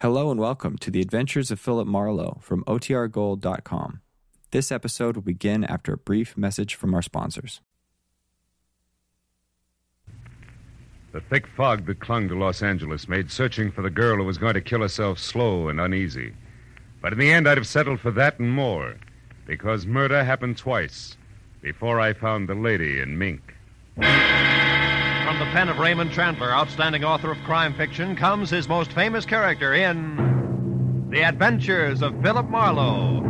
Hello 0.00 0.30
and 0.30 0.38
welcome 0.38 0.78
to 0.78 0.92
the 0.92 1.00
Adventures 1.00 1.50
of 1.50 1.58
Philip 1.58 1.88
Marlowe 1.88 2.38
from 2.40 2.62
OTRGold.com. 2.66 4.00
This 4.52 4.70
episode 4.70 5.16
will 5.16 5.24
begin 5.24 5.64
after 5.64 5.92
a 5.92 5.98
brief 5.98 6.36
message 6.36 6.76
from 6.76 6.94
our 6.94 7.02
sponsors. 7.02 7.60
The 11.10 11.20
thick 11.20 11.48
fog 11.48 11.84
that 11.86 11.98
clung 11.98 12.28
to 12.28 12.38
Los 12.38 12.62
Angeles 12.62 13.08
made 13.08 13.32
searching 13.32 13.72
for 13.72 13.82
the 13.82 13.90
girl 13.90 14.18
who 14.18 14.24
was 14.24 14.38
going 14.38 14.54
to 14.54 14.60
kill 14.60 14.82
herself 14.82 15.18
slow 15.18 15.66
and 15.66 15.80
uneasy. 15.80 16.32
But 17.02 17.12
in 17.12 17.18
the 17.18 17.32
end, 17.32 17.48
I'd 17.48 17.58
have 17.58 17.66
settled 17.66 17.98
for 17.98 18.12
that 18.12 18.38
and 18.38 18.52
more, 18.52 18.94
because 19.48 19.84
murder 19.84 20.22
happened 20.22 20.58
twice 20.58 21.16
before 21.60 21.98
I 21.98 22.12
found 22.12 22.48
the 22.48 22.54
lady 22.54 23.00
in 23.00 23.18
mink. 23.18 23.52
From 25.28 25.38
the 25.40 25.44
pen 25.52 25.68
of 25.68 25.78
Raymond 25.78 26.10
Chandler, 26.10 26.50
outstanding 26.50 27.04
author 27.04 27.30
of 27.30 27.36
crime 27.44 27.74
fiction, 27.74 28.16
comes 28.16 28.48
his 28.48 28.66
most 28.66 28.90
famous 28.92 29.26
character 29.26 29.74
in 29.74 31.10
The 31.10 31.22
Adventures 31.22 32.00
of 32.00 32.18
Philip 32.22 32.48
Marlowe. 32.48 33.20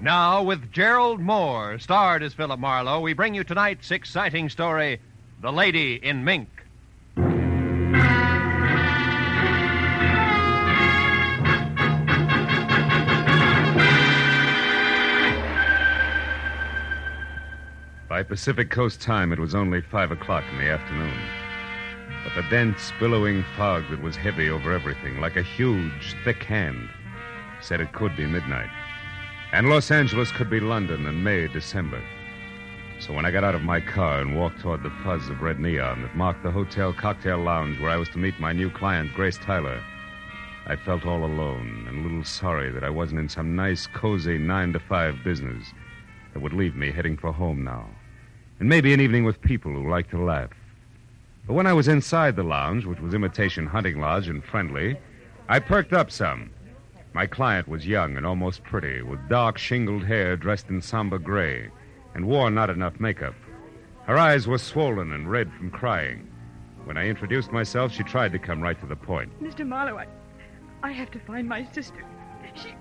Now, 0.00 0.42
with 0.42 0.72
Gerald 0.72 1.20
Mohr, 1.20 1.78
starred 1.82 2.22
as 2.22 2.32
Philip 2.32 2.58
Marlowe, 2.58 3.00
we 3.00 3.12
bring 3.12 3.34
you 3.34 3.44
tonight's 3.44 3.90
exciting 3.90 4.48
story 4.48 4.98
The 5.42 5.52
Lady 5.52 5.96
in 6.02 6.24
Mink. 6.24 6.57
By 18.18 18.24
Pacific 18.24 18.68
Coast 18.68 19.00
time, 19.00 19.32
it 19.32 19.38
was 19.38 19.54
only 19.54 19.80
five 19.80 20.10
o'clock 20.10 20.42
in 20.50 20.58
the 20.58 20.68
afternoon. 20.68 21.20
But 22.24 22.34
the 22.34 22.50
dense, 22.50 22.90
billowing 22.98 23.44
fog 23.56 23.84
that 23.90 24.02
was 24.02 24.16
heavy 24.16 24.50
over 24.50 24.72
everything, 24.72 25.20
like 25.20 25.36
a 25.36 25.42
huge, 25.42 26.16
thick 26.24 26.42
hand, 26.42 26.90
said 27.60 27.80
it 27.80 27.92
could 27.92 28.16
be 28.16 28.26
midnight. 28.26 28.70
And 29.52 29.68
Los 29.68 29.92
Angeles 29.92 30.32
could 30.32 30.50
be 30.50 30.58
London 30.58 31.06
in 31.06 31.22
May, 31.22 31.46
December. 31.46 32.02
So 32.98 33.12
when 33.12 33.24
I 33.24 33.30
got 33.30 33.44
out 33.44 33.54
of 33.54 33.62
my 33.62 33.80
car 33.80 34.20
and 34.20 34.34
walked 34.34 34.58
toward 34.62 34.82
the 34.82 34.90
fuzz 35.04 35.28
of 35.28 35.40
red 35.40 35.60
neon 35.60 36.02
that 36.02 36.16
marked 36.16 36.42
the 36.42 36.50
hotel 36.50 36.92
cocktail 36.92 37.38
lounge 37.38 37.78
where 37.78 37.90
I 37.90 37.98
was 37.98 38.08
to 38.08 38.18
meet 38.18 38.40
my 38.40 38.52
new 38.52 38.68
client, 38.68 39.14
Grace 39.14 39.38
Tyler, 39.38 39.80
I 40.66 40.74
felt 40.74 41.06
all 41.06 41.24
alone 41.24 41.86
and 41.88 42.00
a 42.00 42.02
little 42.02 42.24
sorry 42.24 42.72
that 42.72 42.82
I 42.82 42.90
wasn't 42.90 43.20
in 43.20 43.28
some 43.28 43.54
nice, 43.54 43.86
cozy 43.86 44.38
nine 44.38 44.72
to 44.72 44.80
five 44.80 45.22
business 45.22 45.72
that 46.32 46.40
would 46.40 46.52
leave 46.52 46.74
me 46.74 46.90
heading 46.90 47.16
for 47.16 47.30
home 47.30 47.62
now. 47.62 47.88
And 48.60 48.68
maybe 48.68 48.92
an 48.92 49.00
evening 49.00 49.24
with 49.24 49.40
people 49.40 49.72
who 49.72 49.88
like 49.88 50.10
to 50.10 50.22
laugh. 50.22 50.50
But 51.46 51.54
when 51.54 51.66
I 51.66 51.72
was 51.72 51.88
inside 51.88 52.36
the 52.36 52.42
lounge, 52.42 52.84
which 52.84 53.00
was 53.00 53.14
imitation 53.14 53.66
hunting 53.66 54.00
lodge 54.00 54.28
and 54.28 54.44
friendly, 54.44 54.98
I 55.48 55.60
perked 55.60 55.92
up 55.92 56.10
some. 56.10 56.50
My 57.14 57.26
client 57.26 57.68
was 57.68 57.86
young 57.86 58.16
and 58.16 58.26
almost 58.26 58.64
pretty, 58.64 59.02
with 59.02 59.28
dark 59.28 59.58
shingled 59.58 60.04
hair 60.04 60.36
dressed 60.36 60.68
in 60.68 60.82
somber 60.82 61.18
gray, 61.18 61.70
and 62.14 62.26
wore 62.26 62.50
not 62.50 62.68
enough 62.68 63.00
makeup. 63.00 63.34
Her 64.04 64.18
eyes 64.18 64.46
were 64.46 64.58
swollen 64.58 65.12
and 65.12 65.30
red 65.30 65.52
from 65.52 65.70
crying. 65.70 66.28
When 66.84 66.96
I 66.96 67.06
introduced 67.08 67.52
myself, 67.52 67.92
she 67.92 68.02
tried 68.02 68.32
to 68.32 68.38
come 68.38 68.60
right 68.60 68.78
to 68.80 68.86
the 68.86 68.96
point. 68.96 69.30
Mr. 69.42 69.66
Marlowe, 69.66 69.98
I, 69.98 70.06
I 70.82 70.92
have 70.92 71.10
to 71.12 71.18
find 71.20 71.48
my 71.48 71.64
sister. 71.72 72.04
She. 72.54 72.74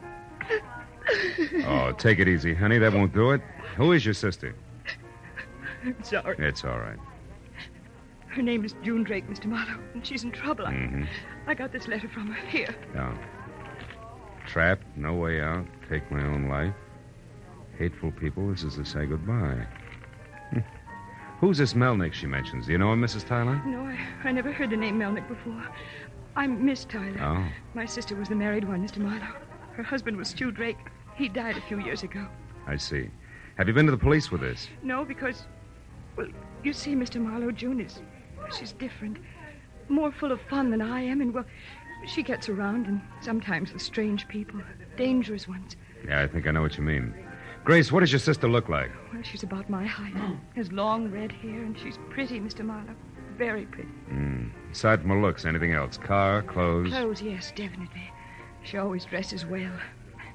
Oh, 1.66 1.94
take 1.98 2.20
it 2.20 2.28
easy, 2.28 2.54
honey. 2.54 2.80
That 2.80 2.94
won't 2.94 3.14
do 3.14 3.32
it. 3.32 3.42
Who 3.76 3.92
is 3.94 4.04
your 4.04 4.14
sister? 4.14 4.56
I'm 5.88 6.04
sorry. 6.04 6.36
It's 6.40 6.64
all 6.64 6.80
right. 6.80 6.98
Her 8.28 8.42
name 8.42 8.66
is 8.66 8.76
June 8.84 9.04
Drake, 9.04 9.28
Mr. 9.30 9.46
Marlowe, 9.46 9.80
and 9.94 10.06
she's 10.06 10.24
in 10.24 10.32
trouble. 10.32 10.66
I, 10.68 10.74
Mhm. 10.74 11.08
I 11.48 11.54
got 11.54 11.72
this 11.72 11.88
letter 11.88 12.08
from 12.10 12.28
her. 12.32 12.46
Here. 12.48 12.76
Yeah. 12.94 13.14
Trapped, 14.46 14.86
no 14.96 15.14
way 15.16 15.42
out, 15.42 15.66
take 15.90 16.10
my 16.12 16.22
own 16.24 16.48
life. 16.48 16.74
Hateful 17.78 18.12
people, 18.12 18.50
this 18.50 18.64
is 18.64 18.76
to 18.76 18.86
say 18.86 19.06
goodbye. 19.06 19.66
Hmm. 20.52 20.60
Who's 21.40 21.58
this 21.58 21.74
Melnick 21.74 22.14
she 22.14 22.28
mentions? 22.28 22.66
Do 22.66 22.72
you 22.72 22.78
know 22.78 22.92
him, 22.94 23.02
Mrs. 23.02 23.26
Tyler? 23.28 23.62
No, 23.66 23.82
I, 23.82 23.98
I 24.24 24.32
never 24.32 24.52
heard 24.52 24.70
the 24.72 24.78
name 24.78 24.98
Melnick 25.00 25.28
before. 25.28 25.64
I'm 26.36 26.64
Miss 26.66 26.86
Tyler. 26.86 27.20
Oh. 27.22 27.46
My 27.74 27.86
sister 27.86 28.16
was 28.16 28.30
the 28.30 28.36
married 28.36 28.68
one, 28.68 28.86
Mr. 28.88 28.98
Marlowe. 28.98 29.34
Her 29.74 29.84
husband 29.84 30.18
was 30.18 30.30
Stu 30.30 30.52
Drake. 30.52 30.78
He 31.16 31.28
died 31.30 31.58
a 31.58 31.62
few 31.62 31.80
years 31.80 32.04
ago. 32.04 32.26
I 32.68 32.78
see. 32.78 33.10
Have 33.58 33.68
you 33.68 33.74
been 33.74 33.86
to 33.86 33.92
the 33.92 33.98
police 33.98 34.32
with 34.32 34.42
this? 34.42 34.68
No, 34.84 35.04
because, 35.06 35.46
well, 36.18 36.28
you 36.64 36.74
see, 36.74 36.96
Mr. 36.96 37.22
Marlowe, 37.22 37.52
June 37.52 37.80
is, 37.80 38.02
she's 38.58 38.74
different. 38.74 39.18
More 39.88 40.12
full 40.12 40.32
of 40.32 40.42
fun 40.50 40.72
than 40.72 40.82
I 40.82 41.02
am, 41.02 41.22
and, 41.22 41.34
well, 41.34 41.46
she 42.06 42.24
gets 42.24 42.50
around, 42.50 42.88
and 42.88 43.02
sometimes 43.22 43.72
with 43.72 43.82
strange 43.82 44.28
people, 44.28 44.60
dangerous 44.98 45.48
ones. 45.48 45.78
Yeah, 46.06 46.22
I 46.22 46.28
think 46.28 46.48
I 46.48 46.52
know 46.52 46.62
what 46.62 46.78
you 46.78 46.84
mean. 46.84 47.14
Grace, 47.64 47.92
what 47.92 48.02
does 48.02 48.12
your 48.12 48.20
sister 48.20 48.48
look 48.48 48.70
like? 48.70 48.92
Well, 49.14 49.24
she's 49.24 49.44
about 49.44 49.70
my 49.70 49.86
height. 49.86 50.14
Has 50.56 50.72
long 50.72 51.10
red 51.12 51.32
hair, 51.32 51.64
and 51.64 51.78
she's 51.78 51.98
pretty, 52.10 52.40
Mr. 52.40 52.66
Marlowe. 52.66 52.96
Very 53.38 53.66
pretty. 53.66 53.90
Hmm. 54.10 54.48
Aside 54.72 55.02
from 55.02 55.12
her 55.12 55.22
looks, 55.22 55.46
anything 55.46 55.74
else? 55.74 55.98
Car, 55.98 56.42
clothes? 56.44 56.90
Clothes, 56.90 57.22
yes, 57.22 57.52
definitely. 57.56 58.12
She 58.64 58.78
always 58.78 59.06
dresses 59.06 59.46
well, 59.46 59.72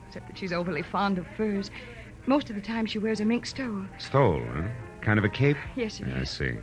except 0.07 0.29
that 0.29 0.39
she's 0.39 0.53
overly 0.53 0.83
fond 0.83 1.19
of 1.19 1.27
furs. 1.37 1.71
Most 2.27 2.49
of 2.49 2.57
the 2.57 2.63
time, 2.63 2.87
she 2.87 2.99
wears 2.99 3.21
a 3.21 3.25
mink 3.25 3.47
stole. 3.47 3.85
Stole, 3.99 4.43
huh? 4.55 4.69
Kind 5.03 5.19
of 5.19 5.25
a 5.25 5.29
cape? 5.29 5.57
Yes, 5.77 6.01
it 6.01 6.07
I 6.17 6.25
see. 6.25 6.55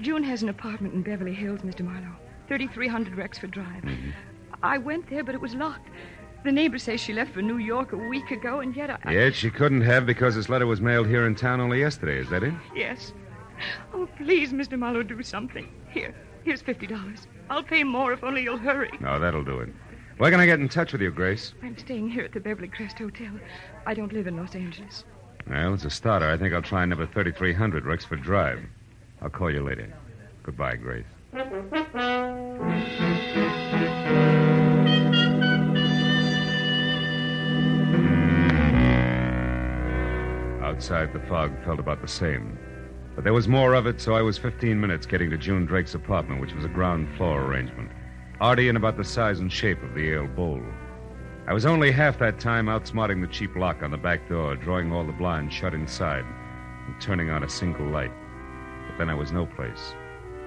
June 0.00 0.22
has 0.22 0.42
an 0.42 0.48
apartment 0.48 0.94
in 0.94 1.02
Beverly 1.02 1.34
Hills, 1.34 1.60
Mr. 1.60 1.80
Marlowe. 1.80 2.16
3300 2.48 3.14
Rexford 3.16 3.50
Drive. 3.50 3.82
Mm-hmm. 3.82 4.10
I 4.62 4.78
went 4.78 5.08
there, 5.10 5.22
but 5.22 5.34
it 5.34 5.40
was 5.40 5.54
locked. 5.54 5.88
The 6.44 6.52
neighbor 6.52 6.78
says 6.78 7.00
she 7.00 7.12
left 7.12 7.34
for 7.34 7.42
New 7.42 7.58
York 7.58 7.92
a 7.92 7.96
week 7.96 8.30
ago, 8.30 8.60
and 8.60 8.74
yet 8.74 8.98
I. 9.04 9.12
Yet 9.12 9.34
she 9.34 9.50
couldn't 9.50 9.82
have 9.82 10.06
because 10.06 10.34
this 10.34 10.48
letter 10.48 10.66
was 10.66 10.80
mailed 10.80 11.08
here 11.08 11.26
in 11.26 11.34
town 11.34 11.60
only 11.60 11.80
yesterday. 11.80 12.18
Is 12.18 12.30
that 12.30 12.42
it? 12.42 12.54
Yes. 12.74 13.12
Oh, 13.92 14.08
please, 14.16 14.52
Mr. 14.52 14.78
Marlowe, 14.78 15.02
do 15.02 15.22
something. 15.22 15.68
Here, 15.90 16.14
here's 16.44 16.62
$50. 16.62 17.26
I'll 17.50 17.62
pay 17.62 17.82
more 17.82 18.12
if 18.12 18.22
only 18.22 18.42
you'll 18.42 18.56
hurry. 18.56 18.90
No, 19.00 19.18
that'll 19.18 19.44
do 19.44 19.58
it. 19.58 19.68
Where 20.18 20.30
can 20.30 20.40
I 20.40 20.46
get 20.46 20.60
in 20.60 20.68
touch 20.68 20.92
with 20.92 21.02
you, 21.02 21.10
Grace? 21.10 21.54
I'm 21.62 21.76
staying 21.76 22.10
here 22.10 22.24
at 22.24 22.32
the 22.32 22.40
Beverly 22.40 22.68
Crest 22.68 22.98
Hotel. 22.98 23.32
I 23.86 23.94
don't 23.94 24.12
live 24.12 24.26
in 24.26 24.36
Los 24.36 24.54
Angeles. 24.54 25.04
Well, 25.48 25.72
it's 25.72 25.84
a 25.86 25.90
starter, 25.90 26.28
I 26.30 26.36
think 26.36 26.52
I'll 26.52 26.60
try 26.60 26.84
number 26.84 27.06
3300 27.06 27.86
Rexford 27.86 28.22
Drive. 28.22 28.60
I'll 29.22 29.30
call 29.30 29.50
you 29.50 29.62
later. 29.62 29.90
Goodbye, 30.42 30.76
Grace. 30.76 31.06
Outside, 40.62 41.12
the 41.14 41.22
fog 41.28 41.52
felt 41.64 41.80
about 41.80 42.02
the 42.02 42.08
same. 42.08 42.58
But 43.14 43.24
there 43.24 43.32
was 43.32 43.48
more 43.48 43.72
of 43.72 43.86
it, 43.86 44.02
so 44.02 44.14
I 44.14 44.22
was 44.22 44.36
15 44.36 44.78
minutes 44.78 45.06
getting 45.06 45.30
to 45.30 45.38
June 45.38 45.64
Drake's 45.64 45.94
apartment, 45.94 46.42
which 46.42 46.52
was 46.52 46.66
a 46.66 46.68
ground 46.68 47.08
floor 47.16 47.42
arrangement. 47.42 47.90
Arty 48.40 48.68
and 48.68 48.76
about 48.76 48.98
the 48.98 49.04
size 49.04 49.40
and 49.40 49.50
shape 49.50 49.82
of 49.82 49.94
the 49.94 50.10
ale 50.10 50.28
bowl. 50.28 50.62
I 51.48 51.54
was 51.54 51.64
only 51.64 51.90
half 51.90 52.18
that 52.18 52.38
time 52.38 52.66
outsmarting 52.66 53.22
the 53.22 53.26
cheap 53.26 53.56
lock 53.56 53.82
on 53.82 53.90
the 53.90 53.96
back 53.96 54.28
door, 54.28 54.54
drawing 54.54 54.92
all 54.92 55.02
the 55.02 55.14
blinds 55.14 55.54
shut 55.54 55.72
inside, 55.72 56.26
and 56.86 57.00
turning 57.00 57.30
on 57.30 57.42
a 57.42 57.48
single 57.48 57.86
light. 57.86 58.12
But 58.86 58.98
then 58.98 59.08
I 59.08 59.14
was 59.14 59.32
no 59.32 59.46
place. 59.46 59.94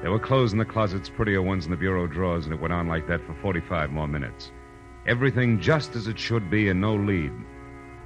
There 0.03 0.11
were 0.11 0.19
clothes 0.19 0.53
in 0.53 0.59
the 0.59 0.63
closets, 0.63 1.09
prettier 1.09 1.41
ones 1.41 1.65
in 1.65 1.71
the 1.71 1.77
bureau 1.77 2.05
drawers, 2.05 2.45
and 2.45 2.53
it 2.53 2.61
went 2.61 2.71
on 2.71 2.87
like 2.87 3.07
that 3.07 3.25
for 3.25 3.33
45 3.33 3.89
more 3.89 4.07
minutes. 4.07 4.51
Everything 5.07 5.59
just 5.59 5.95
as 5.95 6.05
it 6.05 6.19
should 6.19 6.51
be 6.51 6.69
and 6.69 6.79
no 6.79 6.93
lead. 6.93 7.33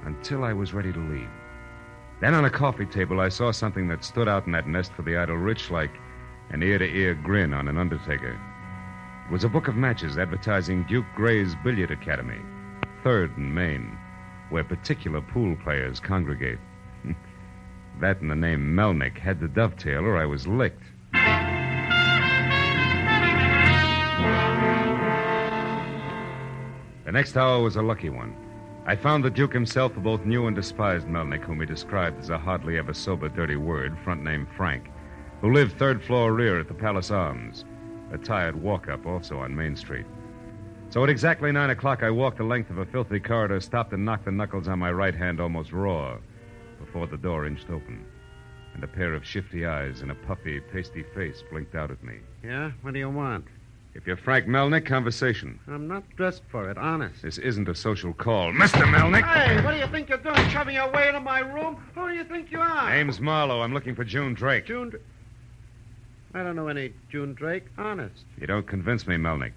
Until 0.06 0.42
I 0.42 0.54
was 0.54 0.72
ready 0.72 0.94
to 0.94 0.98
leave. 0.98 1.28
Then 2.22 2.32
on 2.32 2.46
a 2.46 2.50
coffee 2.50 2.86
table, 2.86 3.20
I 3.20 3.28
saw 3.28 3.50
something 3.50 3.88
that 3.88 4.04
stood 4.04 4.26
out 4.26 4.46
in 4.46 4.52
that 4.52 4.68
nest 4.68 4.94
for 4.94 5.02
the 5.02 5.18
idle 5.18 5.36
rich 5.36 5.70
like 5.70 5.92
an 6.48 6.62
ear 6.62 6.78
to 6.78 6.86
ear 6.86 7.14
grin 7.14 7.52
on 7.52 7.68
an 7.68 7.76
undertaker. 7.76 8.40
It 9.26 9.30
was 9.30 9.44
a 9.44 9.50
book 9.50 9.68
of 9.68 9.76
matches 9.76 10.16
advertising 10.16 10.84
Duke 10.84 11.04
Gray's 11.14 11.54
Billiard 11.56 11.90
Academy, 11.90 12.40
third 13.02 13.36
and 13.36 13.54
Main, 13.54 13.96
where 14.50 14.64
particular 14.64 15.20
pool 15.20 15.56
players 15.62 16.00
congregate. 16.00 16.58
that 18.00 18.20
and 18.20 18.30
the 18.30 18.36
name 18.36 18.74
Melnick 18.74 19.18
had 19.18 19.40
to 19.40 19.48
dovetail, 19.48 20.04
or 20.04 20.16
I 20.16 20.26
was 20.26 20.46
licked. 20.46 20.82
The 27.04 27.12
next 27.12 27.36
hour 27.36 27.62
was 27.62 27.76
a 27.76 27.82
lucky 27.82 28.10
one. 28.10 28.36
I 28.84 28.94
found 28.94 29.24
the 29.24 29.30
Duke 29.30 29.52
himself 29.52 29.94
both 29.96 30.24
knew 30.24 30.46
and 30.46 30.54
despised 30.54 31.06
Melnick, 31.06 31.44
whom 31.44 31.60
he 31.60 31.66
described 31.66 32.20
as 32.20 32.30
a 32.30 32.38
hardly 32.38 32.78
ever 32.78 32.94
sober, 32.94 33.28
dirty 33.28 33.56
word, 33.56 33.98
front 34.04 34.22
name 34.22 34.46
Frank, 34.56 34.90
who 35.40 35.52
lived 35.52 35.78
third 35.78 36.02
floor 36.04 36.32
rear 36.32 36.60
at 36.60 36.68
the 36.68 36.74
Palace 36.74 37.10
Arms, 37.10 37.64
a 38.12 38.18
tired 38.18 38.54
walk 38.54 38.88
up 38.88 39.06
also 39.06 39.38
on 39.38 39.56
Main 39.56 39.74
Street. 39.74 40.06
So 40.96 41.04
at 41.04 41.10
exactly 41.10 41.52
nine 41.52 41.68
o'clock, 41.68 42.02
I 42.02 42.08
walked 42.08 42.38
the 42.38 42.44
length 42.44 42.70
of 42.70 42.78
a 42.78 42.86
filthy 42.86 43.20
corridor, 43.20 43.60
stopped 43.60 43.92
and 43.92 44.02
knocked 44.02 44.24
the 44.24 44.30
knuckles 44.30 44.66
on 44.66 44.78
my 44.78 44.90
right 44.90 45.14
hand 45.14 45.42
almost 45.42 45.70
raw 45.70 46.16
before 46.78 47.06
the 47.06 47.18
door 47.18 47.46
inched 47.46 47.68
open. 47.68 48.02
and 48.72 48.82
a 48.82 48.86
pair 48.86 49.12
of 49.12 49.22
shifty 49.22 49.66
eyes 49.66 50.00
and 50.00 50.10
a 50.10 50.14
puffy, 50.14 50.58
pasty 50.58 51.02
face 51.14 51.42
blinked 51.50 51.74
out 51.74 51.90
at 51.90 52.02
me. 52.02 52.20
Yeah? 52.42 52.70
What 52.80 52.94
do 52.94 52.98
you 52.98 53.10
want? 53.10 53.44
If 53.94 54.06
you're 54.06 54.16
Frank 54.16 54.46
Melnick, 54.46 54.86
conversation. 54.86 55.60
I'm 55.68 55.86
not 55.86 56.02
dressed 56.16 56.44
for 56.50 56.70
it, 56.70 56.78
honest. 56.78 57.20
This 57.20 57.36
isn't 57.36 57.68
a 57.68 57.74
social 57.74 58.14
call. 58.14 58.50
Mr. 58.52 58.84
Melnick! 58.90 59.30
Hey, 59.30 59.62
what 59.62 59.72
do 59.72 59.78
you 59.78 59.88
think 59.88 60.08
you're 60.08 60.16
doing, 60.16 60.48
shoving 60.48 60.76
your 60.76 60.90
way 60.92 61.08
into 61.08 61.20
my 61.20 61.40
room? 61.40 61.76
Who 61.94 62.08
do 62.08 62.14
you 62.14 62.24
think 62.24 62.50
you 62.50 62.60
are? 62.62 62.88
Name's 62.88 63.20
Marlowe. 63.20 63.60
I'm 63.60 63.74
looking 63.74 63.94
for 63.94 64.04
June 64.04 64.32
Drake. 64.32 64.64
June. 64.64 64.88
Dr- 64.88 65.02
I 66.32 66.42
don't 66.42 66.56
know 66.56 66.68
any 66.68 66.94
June 67.10 67.34
Drake, 67.34 67.64
honest. 67.76 68.24
You 68.40 68.46
don't 68.46 68.66
convince 68.66 69.06
me, 69.06 69.16
Melnick. 69.16 69.52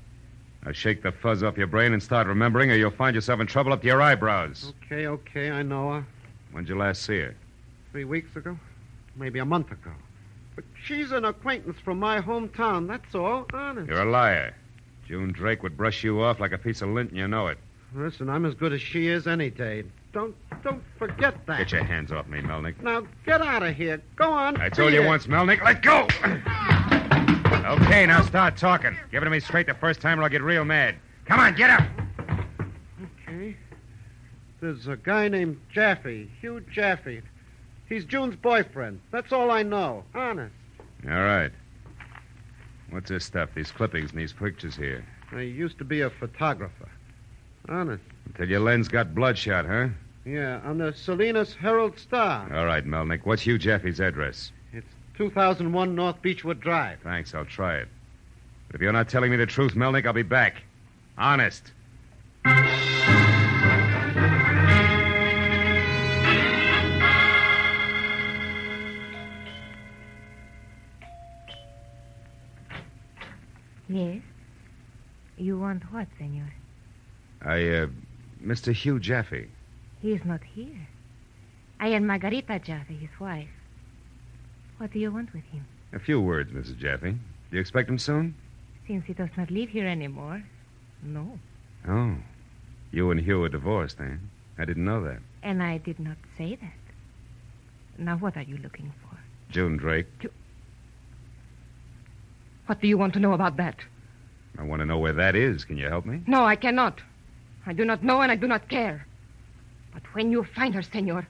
Now 0.66 0.72
shake 0.72 1.02
the 1.04 1.12
fuzz 1.12 1.42
off 1.42 1.58
your 1.58 1.68
brain 1.68 1.94
and 1.94 2.04
start 2.04 2.28
remembering, 2.28 2.72
or 2.72 2.76
you'll 2.76 2.92
find 2.92 3.16
yourself 3.16 3.40
in 3.40 3.48
trouble 3.48 3.72
up 3.74 3.82
to 3.82 3.88
your 3.88 4.02
eyebrows. 4.02 4.74
Okay, 4.84 5.08
okay, 5.08 5.52
I 5.52 5.64
know 5.64 5.94
her. 5.94 6.06
When'd 6.52 6.68
you 6.68 6.78
last 6.78 7.04
see 7.04 7.20
her? 7.20 7.36
Three 7.92 8.06
weeks 8.06 8.36
ago? 8.36 8.58
Maybe 9.16 9.40
a 9.40 9.46
month 9.46 9.72
ago. 9.72 9.92
But 10.56 10.66
she's 10.84 11.12
an 11.12 11.26
acquaintance 11.26 11.78
from 11.84 12.00
my 12.00 12.20
hometown, 12.20 12.88
that's 12.88 13.16
all, 13.16 13.46
honest. 13.54 13.90
You're 13.90 14.02
a 14.02 14.12
liar. 14.12 14.54
June 15.08 15.32
Drake 15.32 15.64
would 15.64 15.78
brush 15.78 16.04
you 16.04 16.22
off 16.22 16.40
like 16.40 16.52
a 16.52 16.58
piece 16.58 16.82
of 16.82 16.90
lint, 16.90 17.10
and 17.10 17.18
you 17.18 17.28
know 17.28 17.48
it. 17.48 17.58
Listen, 17.96 18.30
I'm 18.30 18.46
as 18.46 18.54
good 18.54 18.74
as 18.74 18.82
she 18.82 19.08
is 19.08 19.26
any 19.26 19.50
day. 19.50 19.84
Don't 20.12 20.36
don't 20.64 20.84
forget 20.98 21.36
that. 21.48 21.58
Get 21.60 21.72
your 21.72 21.84
hands 21.84 22.12
off 22.12 22.28
me, 22.28 22.42
Melnick. 22.42 22.82
Now 22.84 23.08
get 23.26 23.42
out 23.42 23.64
of 23.64 23.76
here. 23.76 24.02
Go 24.16 24.32
on. 24.32 24.60
I 24.60 24.70
told 24.70 24.94
you 24.94 25.02
it. 25.02 25.08
once, 25.08 25.28
Melnick. 25.28 25.64
Let 25.64 25.82
go! 25.82 26.08
okay, 27.66 28.06
now 28.06 28.22
start 28.22 28.58
talking. 28.58 28.98
Give 29.12 29.22
it 29.22 29.26
to 29.26 29.30
me 29.30 29.40
straight 29.40 29.68
the 29.68 29.74
first 29.74 30.02
time, 30.02 30.20
or 30.20 30.24
I'll 30.24 30.30
get 30.30 30.42
real 30.42 30.66
mad. 30.66 30.96
Come 31.26 31.40
on, 31.40 31.56
get 31.56 31.70
up! 31.70 31.84
Okay. 33.28 33.56
There's 34.62 34.88
a 34.88 34.98
guy 34.98 35.28
named 35.28 35.60
Jaffe, 35.72 36.30
Hugh 36.42 36.62
Jaffe. 36.72 37.22
He's 37.88 38.06
June's 38.06 38.36
boyfriend. 38.36 39.02
That's 39.12 39.31
all 39.31 39.52
I 39.52 39.64
know. 39.64 40.04
Honest. 40.14 40.54
All 41.06 41.22
right. 41.22 41.52
What's 42.90 43.10
this 43.10 43.26
stuff? 43.26 43.50
These 43.56 43.72
clippings 43.72 44.12
and 44.12 44.20
these 44.20 44.34
pictures 44.34 44.75
here. 44.75 45.06
I 45.32 45.42
used 45.42 45.78
to 45.78 45.84
be 45.86 46.02
a 46.02 46.10
photographer. 46.10 46.90
Honest. 47.68 48.04
Until 48.25 48.50
your 48.50 48.60
lens 48.60 48.88
got 48.88 49.14
bloodshot, 49.14 49.66
huh? 49.66 49.90
Yeah, 50.25 50.60
on 50.64 50.78
the 50.80 50.94
Salinas 50.94 51.54
Herald 51.54 51.98
Star. 51.98 52.52
All 52.54 52.66
right, 52.66 52.86
Melnick. 52.86 53.25
What's 53.25 53.44
Hugh 53.44 53.58
Jaffe's 53.58 54.00
address? 54.00 54.52
It's 55.19 55.33
2001 55.33 55.95
North 55.95 56.21
Beechwood 56.21 56.62
Drive. 56.62 57.00
Thanks, 57.04 57.36
I'll 57.36 57.44
try 57.44 57.80
it. 57.80 57.89
But 58.68 58.75
if 58.75 58.81
you're 58.81 58.94
not 58.94 59.10
telling 59.10 59.31
me 59.31 59.36
the 59.36 59.45
truth, 59.45 59.74
Melnick, 59.74 60.06
I'll 60.06 60.13
be 60.13 60.21
back. 60.24 60.63
Honest. 61.18 61.74
Yes. 73.89 74.22
You 75.38 75.60
want 75.60 75.83
what, 75.92 76.07
senor? 76.18 76.54
I, 77.42 77.68
uh, 77.68 77.88
Mr. 78.42 78.72
Hugh 78.72 79.01
Jaffe. 79.01 79.50
He 80.01 80.13
is 80.13 80.24
not 80.24 80.42
here. 80.45 80.88
I 81.77 81.89
am 81.89 82.07
Margarita 82.07 82.60
Jaffe, 82.60 82.95
his 82.95 83.19
wife. 83.19 83.50
What 84.80 84.94
do 84.94 85.00
you 85.00 85.12
want 85.12 85.34
with 85.34 85.44
him? 85.44 85.66
A 85.92 86.00
few 86.00 86.22
words, 86.22 86.52
Mrs. 86.54 86.78
Jaffe. 86.78 87.12
Do 87.12 87.18
you 87.52 87.60
expect 87.60 87.90
him 87.90 88.00
soon? 88.00 88.34
Since 88.88 89.06
he 89.06 89.14
does 89.14 89.30
not 89.36 89.52
live 89.52 89.68
here 89.70 89.86
anymore, 89.86 90.42
no. 91.04 91.38
Oh. 91.86 92.16
You 92.92 93.12
and 93.12 93.20
Hugh 93.20 93.44
are 93.44 93.50
divorced, 93.50 93.98
eh? 94.00 94.16
I 94.58 94.64
didn't 94.64 94.86
know 94.86 95.04
that. 95.04 95.20
And 95.44 95.62
I 95.62 95.80
did 95.80 96.00
not 96.00 96.16
say 96.38 96.56
that. 96.56 96.74
Now, 97.98 98.16
what 98.18 98.38
are 98.38 98.42
you 98.42 98.58
looking 98.58 98.94
for? 99.02 99.18
June 99.52 99.76
Drake. 99.76 100.08
What 102.68 102.80
do 102.80 102.88
you 102.88 102.98
want 102.98 103.14
to 103.16 103.20
know 103.20 103.34
about 103.34 103.58
that? 103.58 103.75
I 104.58 104.64
want 104.64 104.80
to 104.80 104.86
know 104.86 104.98
where 104.98 105.14
that 105.14 105.36
is. 105.36 105.66
Can 105.66 105.78
you 105.78 105.88
help 105.88 106.06
me? 106.06 106.22
No, 106.25 106.46
I 106.46 106.56
cannot. 106.56 107.02
I 107.66 107.74
do 107.74 107.84
not 107.84 108.02
know 108.02 108.22
and 108.22 108.32
I 108.32 108.36
do 108.36 108.48
not 108.48 108.70
care. 108.70 109.06
But 109.94 110.04
when 110.16 110.32
you 110.32 110.46
find 110.56 110.74
her, 110.74 110.84
senor, 110.84 111.28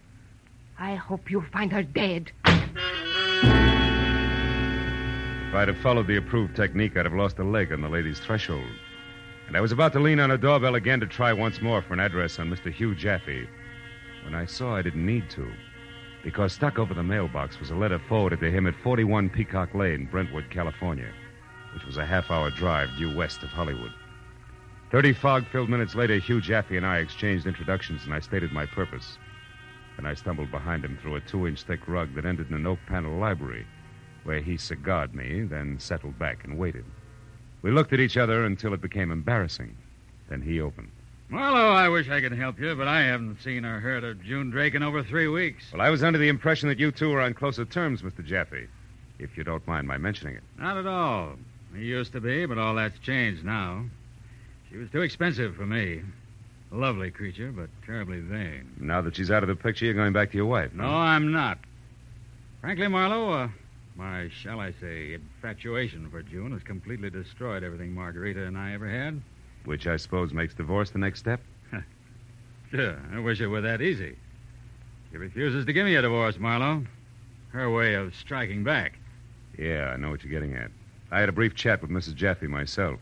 I 0.77 0.95
hope 0.95 1.31
you 1.31 1.41
find 1.51 1.71
her 1.71 1.83
dead. 1.83 2.31
If 5.49 5.55
I'd 5.55 5.67
have 5.67 5.79
followed 5.79 6.05
the 6.05 6.17
approved 6.17 6.55
technique, 6.55 6.95
I'd 6.95 7.05
have 7.05 7.15
lost 7.15 7.39
a 7.39 7.43
leg 7.43 7.73
on 7.73 7.81
the 7.81 7.89
lady's 7.89 8.19
threshold. 8.19 8.69
And 9.47 9.57
I 9.57 9.61
was 9.61 9.71
about 9.71 9.91
to 9.93 9.99
lean 9.99 10.19
on 10.19 10.29
a 10.29 10.37
doorbell 10.37 10.75
again 10.75 10.99
to 10.99 11.07
try 11.07 11.33
once 11.33 11.59
more 11.59 11.81
for 11.81 11.93
an 11.93 11.99
address 11.99 12.37
on 12.37 12.51
Mr. 12.51 12.71
Hugh 12.71 12.93
Jaffe 12.93 13.47
when 14.23 14.35
I 14.35 14.45
saw 14.45 14.75
I 14.75 14.83
didn't 14.83 15.07
need 15.07 15.27
to. 15.31 15.51
Because 16.23 16.53
stuck 16.53 16.77
over 16.77 16.93
the 16.93 17.01
mailbox 17.01 17.59
was 17.59 17.71
a 17.71 17.75
letter 17.75 17.97
forwarded 17.97 18.41
to 18.41 18.51
him 18.51 18.67
at 18.67 18.75
41 18.83 19.31
Peacock 19.31 19.73
Lane, 19.73 20.07
Brentwood, 20.11 20.51
California, 20.51 21.11
which 21.73 21.83
was 21.83 21.97
a 21.97 22.05
half 22.05 22.29
hour 22.29 22.51
drive 22.51 22.95
due 22.95 23.17
west 23.17 23.41
of 23.41 23.49
Hollywood. 23.49 23.91
Thirty 24.91 25.13
fog 25.13 25.47
filled 25.47 25.69
minutes 25.69 25.95
later, 25.95 26.19
Hugh 26.19 26.41
Jaffe 26.41 26.77
and 26.77 26.85
I 26.85 26.99
exchanged 26.99 27.47
introductions, 27.47 28.05
and 28.05 28.13
I 28.13 28.19
stated 28.19 28.51
my 28.51 28.67
purpose. 28.67 29.17
Then 29.95 30.05
I 30.05 30.13
stumbled 30.13 30.51
behind 30.51 30.85
him 30.85 30.99
through 31.01 31.15
a 31.15 31.21
two 31.21 31.47
inch 31.47 31.63
thick 31.63 31.87
rug 31.87 32.13
that 32.13 32.25
ended 32.25 32.49
in 32.49 32.55
an 32.55 32.67
oak 32.67 32.79
panel 32.85 33.17
library, 33.17 33.65
where 34.23 34.41
he 34.41 34.57
cigared 34.57 35.13
me, 35.13 35.43
then 35.43 35.79
settled 35.79 36.17
back 36.19 36.43
and 36.43 36.57
waited. 36.57 36.85
We 37.61 37.71
looked 37.71 37.93
at 37.93 37.99
each 37.99 38.17
other 38.17 38.45
until 38.45 38.73
it 38.73 38.81
became 38.81 39.11
embarrassing. 39.11 39.75
Then 40.29 40.41
he 40.41 40.61
opened. 40.61 40.91
Marlowe, 41.29 41.71
I 41.73 41.89
wish 41.89 42.09
I 42.09 42.21
could 42.21 42.31
help 42.31 42.59
you, 42.59 42.73
but 42.75 42.87
I 42.87 43.01
haven't 43.01 43.41
seen 43.43 43.63
or 43.63 43.79
heard 43.79 44.03
of 44.03 44.23
June 44.23 44.49
Drake 44.49 44.73
in 44.73 44.81
over 44.81 45.03
three 45.03 45.27
weeks. 45.27 45.63
Well, 45.71 45.81
I 45.81 45.89
was 45.89 46.03
under 46.03 46.17
the 46.17 46.27
impression 46.29 46.69
that 46.69 46.79
you 46.79 46.91
two 46.91 47.09
were 47.09 47.21
on 47.21 47.35
closer 47.35 47.65
terms, 47.65 48.01
Mr. 48.01 48.25
Jaffe, 48.25 48.67
if 49.19 49.37
you 49.37 49.43
don't 49.43 49.65
mind 49.67 49.87
my 49.87 49.97
mentioning 49.97 50.35
it. 50.35 50.43
Not 50.57 50.77
at 50.77 50.87
all. 50.87 51.33
He 51.75 51.83
used 51.85 52.13
to 52.13 52.21
be, 52.21 52.47
but 52.47 52.57
all 52.57 52.73
that's 52.73 52.97
changed 52.99 53.45
now. 53.45 53.85
She 54.71 54.77
was 54.77 54.89
too 54.89 55.01
expensive 55.01 55.55
for 55.55 55.67
me. 55.67 56.01
A 56.71 56.75
lovely 56.75 57.11
creature, 57.11 57.51
but 57.51 57.69
terribly 57.85 58.19
vain. 58.19 58.71
Now 58.79 59.01
that 59.01 59.15
she's 59.15 59.29
out 59.31 59.43
of 59.43 59.49
the 59.49 59.55
picture, 59.55 59.85
you're 59.85 59.93
going 59.93 60.13
back 60.13 60.31
to 60.31 60.37
your 60.37 60.45
wife. 60.45 60.73
No, 60.73 60.85
I'm 60.85 61.31
not. 61.31 61.59
Frankly, 62.61 62.87
Marlowe, 62.87 63.31
uh, 63.31 63.49
my, 63.99 64.29
shall 64.29 64.61
I 64.61 64.71
say, 64.79 65.13
infatuation 65.13 66.09
for 66.09 66.23
June 66.23 66.53
has 66.53 66.63
completely 66.63 67.09
destroyed 67.09 67.63
everything 67.63 67.93
Margarita 67.93 68.45
and 68.45 68.57
I 68.57 68.73
ever 68.73 68.89
had. 68.89 69.21
Which 69.65 69.87
I 69.87 69.97
suppose 69.97 70.31
makes 70.33 70.53
divorce 70.53 70.89
the 70.89 70.99
next 70.99 71.19
step? 71.19 71.41
Sure, 72.71 72.99
I 73.11 73.17
wish 73.17 73.41
it 73.41 73.47
were 73.47 73.61
that 73.61 73.81
easy. 73.81 74.15
She 75.09 75.17
refuses 75.17 75.65
to 75.65 75.73
give 75.73 75.87
me 75.87 75.95
a 75.95 76.03
divorce, 76.03 76.37
Marlowe. 76.37 76.85
Her 77.51 77.71
way 77.71 77.95
of 77.95 78.13
striking 78.13 78.63
back. 78.63 78.99
Yeah, 79.57 79.91
I 79.91 79.97
know 79.97 80.11
what 80.11 80.23
you're 80.23 80.31
getting 80.31 80.55
at. 80.55 80.69
I 81.09 81.19
had 81.19 81.29
a 81.29 81.31
brief 81.31 81.55
chat 81.55 81.81
with 81.81 81.89
Mrs. 81.89 82.13
Jaffe 82.13 82.45
myself. 82.45 82.99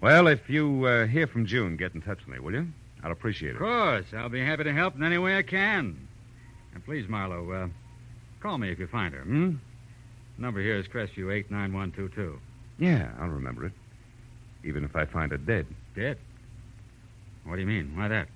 Well, 0.00 0.26
if 0.26 0.50
you 0.50 0.84
uh, 0.84 1.06
hear 1.06 1.28
from 1.28 1.46
June, 1.46 1.76
get 1.76 1.94
in 1.94 2.02
touch 2.02 2.18
with 2.26 2.34
me, 2.34 2.40
will 2.40 2.54
you? 2.54 2.66
I'll 3.04 3.12
appreciate 3.12 3.50
it. 3.50 3.54
Of 3.54 3.60
course, 3.60 4.06
I'll 4.12 4.28
be 4.28 4.44
happy 4.44 4.64
to 4.64 4.72
help 4.72 4.96
in 4.96 5.04
any 5.04 5.18
way 5.18 5.38
I 5.38 5.42
can. 5.42 6.08
And 6.74 6.84
please, 6.84 7.08
Marlowe, 7.08 7.48
uh, 7.52 7.68
call 8.40 8.58
me 8.58 8.70
if 8.70 8.80
you 8.80 8.88
find 8.88 9.14
her, 9.14 9.22
hmm? 9.22 9.54
Number 10.38 10.60
here 10.60 10.76
is 10.76 10.86
Crestview 10.86 11.32
89122. 11.32 12.38
Yeah, 12.78 13.10
I'll 13.18 13.28
remember 13.28 13.64
it. 13.64 13.72
Even 14.64 14.84
if 14.84 14.94
I 14.94 15.06
find 15.06 15.32
her 15.32 15.38
dead. 15.38 15.66
Dead? 15.94 16.18
What 17.44 17.54
do 17.54 17.60
you 17.62 17.66
mean? 17.66 17.96
Why 17.96 18.08
that? 18.08 18.28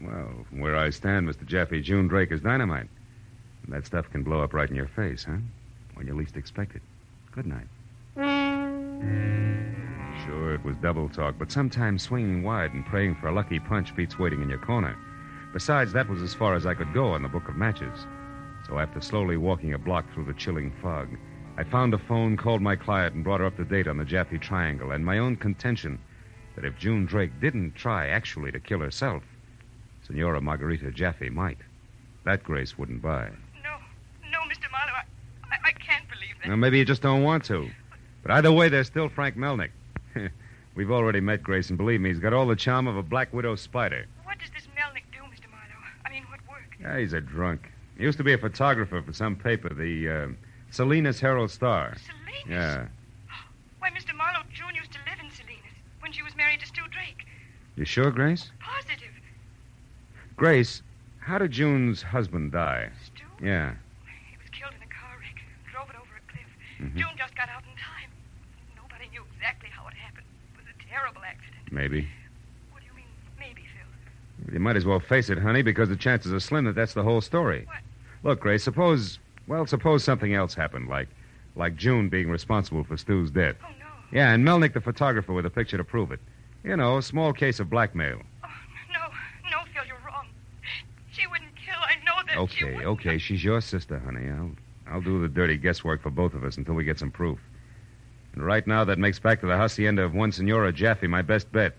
Well, 0.00 0.46
from 0.48 0.60
where 0.60 0.76
I 0.76 0.90
stand, 0.90 1.28
Mr. 1.28 1.46
Jaffe, 1.46 1.80
June 1.82 2.08
Drake 2.08 2.32
is 2.32 2.40
dynamite. 2.40 2.88
And 3.64 3.72
that 3.72 3.86
stuff 3.86 4.10
can 4.10 4.22
blow 4.22 4.42
up 4.42 4.52
right 4.52 4.68
in 4.68 4.74
your 4.74 4.88
face, 4.88 5.24
huh? 5.24 5.36
When 5.94 6.06
you 6.06 6.14
least 6.14 6.36
expect 6.36 6.74
it. 6.74 6.82
Good 7.32 7.46
night. 7.46 7.66
Sure, 10.26 10.54
it 10.54 10.64
was 10.64 10.76
double 10.82 11.08
talk, 11.08 11.36
but 11.38 11.52
sometimes 11.52 12.02
swinging 12.02 12.42
wide 12.42 12.72
and 12.72 12.84
praying 12.84 13.14
for 13.16 13.28
a 13.28 13.32
lucky 13.32 13.60
punch 13.60 13.94
beats 13.94 14.18
waiting 14.18 14.42
in 14.42 14.48
your 14.48 14.58
corner. 14.58 14.96
Besides, 15.52 15.92
that 15.92 16.08
was 16.08 16.20
as 16.20 16.34
far 16.34 16.54
as 16.54 16.66
I 16.66 16.74
could 16.74 16.92
go 16.92 17.12
on 17.12 17.22
the 17.22 17.28
book 17.28 17.48
of 17.48 17.56
matches. 17.56 18.06
So 18.66 18.78
after 18.78 19.00
slowly 19.00 19.36
walking 19.36 19.74
a 19.74 19.78
block 19.78 20.12
through 20.12 20.24
the 20.24 20.34
chilling 20.34 20.72
fog, 20.82 21.08
I 21.58 21.64
found 21.64 21.92
a 21.92 21.98
phone, 21.98 22.36
called 22.36 22.62
my 22.62 22.76
client, 22.76 23.16
and 23.16 23.24
brought 23.24 23.40
her 23.40 23.46
up 23.46 23.56
to 23.56 23.64
date 23.64 23.88
on 23.88 23.96
the 23.96 24.04
Jaffe 24.04 24.38
Triangle 24.38 24.92
and 24.92 25.04
my 25.04 25.18
own 25.18 25.34
contention 25.34 25.98
that 26.54 26.64
if 26.64 26.78
June 26.78 27.04
Drake 27.04 27.32
didn't 27.40 27.74
try 27.74 28.06
actually 28.06 28.52
to 28.52 28.60
kill 28.60 28.78
herself, 28.78 29.24
Senora 30.06 30.40
Margarita 30.40 30.92
Jaffe 30.92 31.28
might. 31.30 31.58
That 32.24 32.44
Grace 32.44 32.78
wouldn't 32.78 33.02
buy. 33.02 33.30
No, 33.64 33.76
no, 34.30 34.38
Mr. 34.46 34.70
Marlowe, 34.70 34.92
I, 34.92 35.02
I, 35.50 35.58
I 35.64 35.72
can't 35.72 36.08
believe 36.08 36.36
that. 36.40 36.48
Now, 36.48 36.54
maybe 36.54 36.78
you 36.78 36.84
just 36.84 37.02
don't 37.02 37.24
want 37.24 37.42
to. 37.46 37.68
But 38.22 38.30
either 38.30 38.52
way, 38.52 38.68
there's 38.68 38.86
still 38.86 39.08
Frank 39.08 39.36
Melnick. 39.36 39.70
We've 40.76 40.92
already 40.92 41.20
met 41.20 41.42
Grace, 41.42 41.70
and 41.70 41.76
believe 41.76 42.00
me, 42.00 42.10
he's 42.10 42.20
got 42.20 42.32
all 42.32 42.46
the 42.46 42.54
charm 42.54 42.86
of 42.86 42.96
a 42.96 43.02
black 43.02 43.32
widow 43.32 43.56
spider. 43.56 44.06
What 44.22 44.38
does 44.38 44.50
this 44.54 44.68
Melnick 44.78 45.10
do, 45.10 45.24
Mr. 45.24 45.50
Marlowe? 45.50 45.82
I 46.06 46.10
mean, 46.10 46.22
what 46.30 46.38
work? 46.48 46.76
Yeah, 46.80 47.00
he's 47.00 47.14
a 47.14 47.20
drunk. 47.20 47.72
He 47.96 48.04
used 48.04 48.18
to 48.18 48.24
be 48.24 48.32
a 48.32 48.38
photographer 48.38 49.02
for 49.02 49.12
some 49.12 49.34
paper, 49.34 49.74
the 49.74 50.08
uh, 50.08 50.28
Salinas 50.70 51.20
Herald 51.20 51.50
Star. 51.50 51.96
Salinas? 51.96 52.48
Yeah. 52.48 52.86
Why, 53.78 53.90
Mr. 53.90 54.14
Marlowe, 54.14 54.42
June 54.52 54.74
used 54.74 54.92
to 54.92 54.98
live 55.08 55.18
in 55.22 55.30
Salinas 55.30 55.62
when 56.00 56.12
she 56.12 56.22
was 56.22 56.36
married 56.36 56.60
to 56.60 56.66
Stu 56.66 56.82
Drake. 56.90 57.26
You 57.76 57.84
sure, 57.84 58.10
Grace? 58.10 58.50
Positive. 58.60 59.08
Grace, 60.36 60.82
how 61.20 61.38
did 61.38 61.52
June's 61.52 62.02
husband 62.02 62.52
die? 62.52 62.90
Stu? 63.04 63.24
Yeah. 63.44 63.72
He 64.30 64.36
was 64.36 64.48
killed 64.50 64.72
in 64.76 64.82
a 64.82 64.90
car 64.92 65.16
wreck. 65.20 65.36
drove 65.72 65.88
it 65.90 65.96
over 65.96 66.14
a 66.16 66.32
cliff. 66.32 66.46
Mhm. 66.80 66.96
June 66.96 67.16
just 67.16 67.34
got 67.36 67.48
out 67.48 67.62
in 67.64 67.76
time. 67.76 68.10
Nobody 68.76 69.08
knew 69.10 69.22
exactly 69.34 69.68
how 69.70 69.86
it 69.88 69.94
happened. 69.94 70.26
It 70.54 70.58
was 70.58 70.66
a 70.74 70.88
terrible 70.90 71.22
accident. 71.24 71.72
Maybe. 71.72 72.08
What 72.72 72.80
do 72.82 72.86
you 72.86 72.94
mean, 72.94 73.06
maybe, 73.38 73.62
Phil? 73.74 74.52
You 74.54 74.60
might 74.60 74.76
as 74.76 74.84
well 74.84 75.00
face 75.00 75.30
it, 75.30 75.38
honey, 75.38 75.62
because 75.62 75.88
the 75.88 75.96
chances 75.96 76.32
are 76.32 76.40
slim 76.40 76.64
that 76.64 76.74
that's 76.74 76.94
the 76.94 77.02
whole 77.02 77.20
story. 77.20 77.64
What? 77.66 77.78
Look, 78.24 78.40
Grace, 78.40 78.64
suppose, 78.64 79.18
well, 79.48 79.66
suppose 79.66 80.04
something 80.04 80.34
else 80.34 80.54
happened, 80.54 80.88
like, 80.88 81.08
like 81.56 81.74
June 81.76 82.08
being 82.08 82.30
responsible 82.30 82.84
for 82.84 82.96
Stu's 82.96 83.30
death. 83.30 83.56
Oh, 83.64 83.70
no. 83.80 83.86
Yeah, 84.12 84.32
and 84.32 84.46
Melnick, 84.46 84.74
the 84.74 84.80
photographer, 84.80 85.32
with 85.32 85.46
a 85.46 85.50
picture 85.50 85.76
to 85.76 85.84
prove 85.84 86.12
it. 86.12 86.20
You 86.62 86.76
know, 86.76 86.98
a 86.98 87.02
small 87.02 87.32
case 87.32 87.58
of 87.58 87.70
blackmail. 87.70 88.20
Oh, 88.44 88.48
no, 88.92 89.50
no, 89.50 89.58
Phil, 89.72 89.86
you're 89.86 89.96
wrong. 90.06 90.26
She 91.12 91.26
wouldn't 91.26 91.56
kill. 91.56 91.78
I 91.80 91.96
know 92.04 92.22
that. 92.26 92.38
Okay, 92.38 92.84
okay, 92.84 93.18
she's 93.18 93.42
your 93.42 93.60
sister, 93.60 93.98
honey. 93.98 94.28
I'll, 94.28 94.50
I'll 94.86 95.00
do 95.00 95.20
the 95.20 95.28
dirty 95.28 95.56
guesswork 95.56 96.02
for 96.02 96.10
both 96.10 96.34
of 96.34 96.44
us 96.44 96.56
until 96.56 96.74
we 96.74 96.84
get 96.84 96.98
some 96.98 97.10
proof. 97.10 97.38
And 98.34 98.44
right 98.44 98.66
now, 98.66 98.84
that 98.84 98.98
makes 98.98 99.18
back 99.18 99.40
to 99.40 99.46
the 99.46 99.56
hacienda 99.56 100.02
of 100.02 100.14
one 100.14 100.30
Senora 100.30 100.72
Jaffe 100.72 101.06
my 101.06 101.22
best 101.22 101.50
bet. 101.50 101.74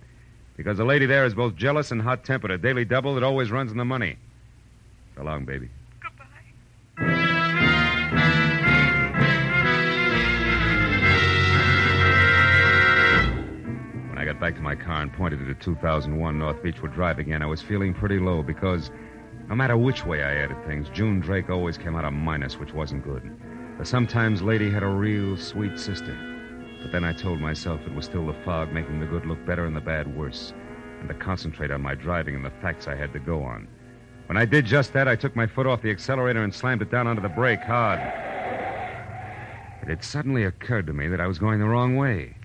Because 0.57 0.77
the 0.77 0.85
lady 0.85 1.05
there 1.05 1.25
is 1.25 1.33
both 1.33 1.55
jealous 1.55 1.91
and 1.91 2.01
hot 2.01 2.25
tempered, 2.25 2.51
a 2.51 2.57
daily 2.57 2.83
double 2.83 3.15
that 3.15 3.23
always 3.23 3.51
runs 3.51 3.71
in 3.71 3.77
the 3.77 3.85
money. 3.85 4.17
So 5.15 5.23
long, 5.23 5.45
baby. 5.45 5.69
Back 14.39 14.55
to 14.55 14.61
my 14.61 14.75
car 14.75 15.01
and 15.01 15.11
pointed 15.11 15.41
it 15.41 15.49
at 15.49 15.59
2001 15.59 16.39
North 16.39 16.63
Beechwood 16.63 16.93
Drive 16.93 17.19
again, 17.19 17.41
I 17.41 17.45
was 17.45 17.61
feeling 17.61 17.93
pretty 17.93 18.19
low 18.19 18.41
because 18.41 18.89
no 19.49 19.55
matter 19.55 19.75
which 19.75 20.05
way 20.05 20.23
I 20.23 20.35
added 20.35 20.63
things, 20.65 20.87
June 20.89 21.19
Drake 21.19 21.49
always 21.49 21.77
came 21.77 21.95
out 21.95 22.05
a 22.05 22.11
minus, 22.11 22.57
which 22.57 22.73
wasn't 22.73 23.03
good. 23.03 23.37
The 23.77 23.85
sometimes 23.85 24.41
lady 24.41 24.69
had 24.69 24.83
a 24.83 24.87
real 24.87 25.35
sweet 25.35 25.77
sister. 25.77 26.17
But 26.81 26.93
then 26.93 27.03
I 27.03 27.11
told 27.11 27.41
myself 27.41 27.81
it 27.85 27.93
was 27.93 28.05
still 28.05 28.25
the 28.27 28.33
fog 28.45 28.71
making 28.71 28.99
the 28.99 29.05
good 29.05 29.25
look 29.25 29.45
better 29.45 29.65
and 29.65 29.75
the 29.75 29.81
bad 29.81 30.15
worse, 30.15 30.53
and 30.99 31.09
to 31.09 31.15
concentrate 31.15 31.71
on 31.71 31.81
my 31.81 31.95
driving 31.95 32.35
and 32.35 32.45
the 32.45 32.51
facts 32.61 32.87
I 32.87 32.95
had 32.95 33.11
to 33.13 33.19
go 33.19 33.43
on. 33.43 33.67
When 34.27 34.37
I 34.37 34.45
did 34.45 34.65
just 34.65 34.93
that, 34.93 35.07
I 35.07 35.15
took 35.15 35.35
my 35.35 35.47
foot 35.47 35.67
off 35.67 35.81
the 35.81 35.91
accelerator 35.91 36.43
and 36.43 36.53
slammed 36.53 36.81
it 36.81 36.91
down 36.91 37.07
onto 37.07 37.21
the 37.21 37.29
brake 37.29 37.61
hard. 37.61 37.99
It 39.81 39.89
had 39.89 40.03
suddenly 40.03 40.43
occurred 40.45 40.87
to 40.87 40.93
me 40.93 41.07
that 41.07 41.19
I 41.19 41.27
was 41.27 41.39
going 41.39 41.59
the 41.59 41.65
wrong 41.65 41.97
way. 41.97 42.35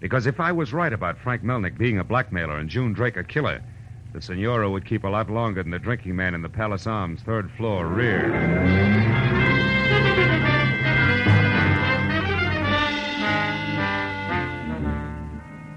Because 0.00 0.26
if 0.26 0.40
I 0.40 0.50
was 0.50 0.72
right 0.72 0.92
about 0.92 1.18
Frank 1.18 1.42
Melnick 1.42 1.76
being 1.76 1.98
a 1.98 2.04
blackmailer 2.04 2.58
and 2.58 2.70
June 2.70 2.94
Drake 2.94 3.18
a 3.18 3.24
killer, 3.24 3.62
the 4.14 4.22
Senora 4.22 4.70
would 4.70 4.86
keep 4.86 5.04
a 5.04 5.08
lot 5.08 5.28
longer 5.30 5.62
than 5.62 5.70
the 5.70 5.78
drinking 5.78 6.16
man 6.16 6.34
in 6.34 6.40
the 6.40 6.48
Palace 6.48 6.86
Arms, 6.86 7.20
third 7.20 7.50
floor, 7.50 7.86
rear. 7.86 8.34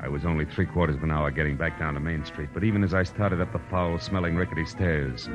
I 0.01 0.08
was 0.08 0.25
only 0.25 0.46
three 0.46 0.65
quarters 0.65 0.96
of 0.96 1.03
an 1.03 1.12
hour 1.12 1.30
getting 1.30 1.58
back 1.58 1.77
down 1.77 1.94
to 1.96 2.00
Main 2.00 2.24
Street, 2.24 2.50
but 2.53 2.63
even 2.63 2.82
as 2.82 2.94
I 2.94 3.03
started 3.03 3.42
up 3.42 3.51
the 3.51 3.60
foul 3.70 4.00
smelling 4.00 4.38
rickety 4.38 4.65
stairs, 4.65 5.30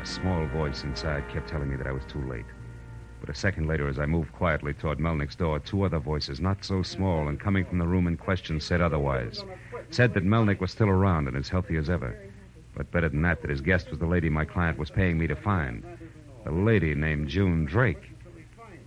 a 0.00 0.06
small 0.06 0.46
voice 0.46 0.84
inside 0.84 1.28
kept 1.28 1.48
telling 1.48 1.68
me 1.68 1.76
that 1.76 1.88
I 1.88 1.92
was 1.92 2.04
too 2.04 2.24
late. 2.28 2.46
But 3.20 3.30
a 3.30 3.34
second 3.34 3.66
later, 3.66 3.88
as 3.88 3.98
I 3.98 4.06
moved 4.06 4.32
quietly 4.32 4.74
toward 4.74 4.98
Melnick's 4.98 5.34
door, 5.34 5.58
two 5.58 5.82
other 5.82 5.98
voices, 5.98 6.40
not 6.40 6.64
so 6.64 6.82
small 6.82 7.28
and 7.28 7.38
coming 7.38 7.64
from 7.64 7.78
the 7.78 7.86
room 7.86 8.06
in 8.06 8.16
question, 8.16 8.60
said 8.60 8.80
otherwise. 8.80 9.44
Said 9.90 10.14
that 10.14 10.24
Melnick 10.24 10.60
was 10.60 10.70
still 10.70 10.88
around 10.88 11.28
and 11.28 11.36
as 11.36 11.48
healthy 11.48 11.76
as 11.76 11.90
ever. 11.90 12.16
But 12.74 12.90
better 12.92 13.08
than 13.08 13.22
that, 13.22 13.40
that 13.40 13.50
his 13.50 13.60
guest 13.60 13.90
was 13.90 13.98
the 13.98 14.06
lady 14.06 14.28
my 14.28 14.44
client 14.44 14.78
was 14.78 14.90
paying 14.90 15.18
me 15.18 15.26
to 15.26 15.36
find. 15.36 15.84
A 16.46 16.50
lady 16.50 16.94
named 16.94 17.28
June 17.28 17.64
Drake. 17.64 18.12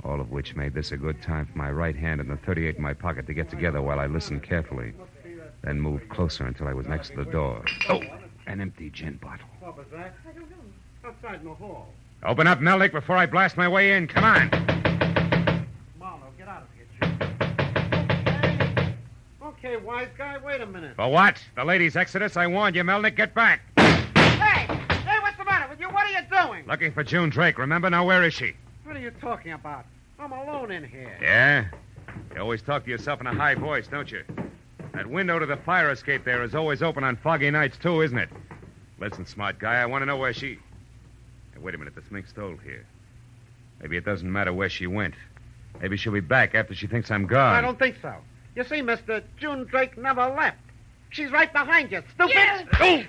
All 0.04 0.22
of 0.22 0.32
which 0.32 0.56
made 0.56 0.74
this 0.74 0.92
a 0.92 0.98
good 0.98 1.22
time 1.22 1.46
for 1.46 1.58
my 1.58 1.70
right 1.70 1.96
hand 1.96 2.22
and 2.22 2.30
the 2.30 2.38
38 2.38 2.78
in 2.78 2.82
my 2.82 2.94
pocket 2.94 3.28
to 3.28 3.34
get 3.34 3.50
together 3.50 3.82
while 3.82 4.00
I 4.00 4.08
listened 4.08 4.44
carefully. 4.44 4.94
Then 5.62 5.80
moved 5.80 6.10
closer 6.10 6.46
until 6.46 6.68
I 6.68 6.74
was 6.74 6.88
next 6.88 7.10
to 7.10 7.18
the 7.18 7.26
door. 7.26 7.70
Oh, 7.88 8.04
an 8.48 8.62
empty 8.62 8.90
gin 8.90 9.18
bottle. 9.18 9.48
What 9.60 9.78
was 9.78 9.88
that? 9.92 10.16
I 10.28 10.32
don't 10.32 10.50
know. 10.50 10.58
Outside 11.04 11.40
in 11.42 11.46
the 11.46 11.54
hall. 11.54 11.88
Open 12.24 12.46
up, 12.46 12.60
Melnick, 12.60 12.92
before 12.92 13.18
I 13.18 13.26
blast 13.26 13.58
my 13.58 13.68
way 13.68 13.94
in. 13.94 14.08
Come 14.08 14.24
on. 14.24 14.50
Marlowe, 16.00 16.28
get 16.38 16.48
out 16.48 16.62
of 16.62 16.68
here, 16.76 16.86
Jim. 17.00 18.94
Okay, 19.44 19.78
wise 19.78 20.10
guy, 20.18 20.38
wait 20.38 20.62
a 20.62 20.66
minute. 20.68 20.96
For 20.96 21.10
what? 21.10 21.42
The 21.56 21.64
ladies' 21.66 21.96
exodus? 21.96 22.38
I 22.38 22.46
warned 22.46 22.76
you, 22.76 22.84
Melnick. 22.84 23.16
Get 23.16 23.34
back. 23.34 23.62
Hey! 23.78 24.68
Hey, 24.68 25.20
what's 25.22 25.38
the 25.38 25.46
matter 25.46 25.68
with 25.70 25.80
you? 25.80 25.90
What 25.90 26.06
are 26.06 26.12
you 26.12 26.22
doing? 26.30 26.68
Looking 26.68 26.92
for 26.92 27.04
June 27.04 27.32
Drake, 27.32 27.58
remember? 27.58 27.90
Now, 27.90 28.06
where 28.06 28.24
is 28.24 28.36
she? 28.36 28.54
What 28.84 28.96
are 28.96 29.00
you 29.00 29.12
talking 29.20 29.54
about? 29.54 29.86
I'm 30.20 30.32
alone 30.32 30.70
in 30.70 30.84
here. 30.84 31.18
Yeah? 31.20 31.66
You 32.36 32.42
always 32.42 32.62
talk 32.62 32.84
to 32.84 32.92
yourself 32.92 33.22
in 33.22 33.28
a 33.28 33.34
high 33.34 33.56
voice, 33.56 33.88
don't 33.88 34.12
you? 34.12 34.24
That 34.94 35.08
window 35.08 35.40
to 35.40 35.48
the 35.48 35.58
fire 35.58 35.90
escape 35.90 36.24
there 36.26 36.44
is 36.44 36.54
always 36.54 36.84
open 36.84 37.04
on 37.04 37.16
foggy 37.16 37.50
nights, 37.50 37.78
too, 37.78 38.02
isn't 38.02 38.18
it? 38.18 38.30
Listen, 39.00 39.26
smart 39.26 39.58
guy, 39.58 39.82
I 39.82 39.86
want 39.88 40.04
to 40.04 40.06
know 40.06 40.18
where 40.18 40.34
she. 40.34 40.60
Hey, 41.62 41.66
wait 41.66 41.76
a 41.76 41.78
minute, 41.78 41.94
the 41.94 42.02
smink 42.02 42.28
stole 42.28 42.58
here. 42.64 42.86
Maybe 43.82 43.96
it 43.96 44.04
doesn't 44.04 44.32
matter 44.32 44.52
where 44.52 44.70
she 44.70 44.88
went. 44.88 45.14
Maybe 45.80 45.96
she'll 45.96 46.12
be 46.12 46.20
back 46.20 46.56
after 46.56 46.74
she 46.74 46.88
thinks 46.88 47.12
I'm 47.12 47.28
gone. 47.28 47.54
I 47.54 47.62
don't 47.62 47.78
think 47.78 47.98
so. 48.02 48.16
You 48.56 48.64
see, 48.64 48.82
Mr. 48.82 49.24
June 49.40 49.66
Drake 49.66 49.96
never 49.96 50.28
left. 50.28 50.58
She's 51.12 51.32
right 51.32 51.52
behind 51.54 51.92
you, 51.92 52.02
stupid. 52.16 52.68
Oh! 52.80 53.04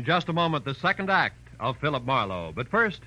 In 0.00 0.06
just 0.06 0.30
a 0.30 0.32
moment, 0.32 0.64
the 0.64 0.74
second 0.74 1.10
act 1.10 1.36
of 1.60 1.76
Philip 1.76 2.06
Marlowe. 2.06 2.54
But 2.56 2.68
first, 2.70 3.02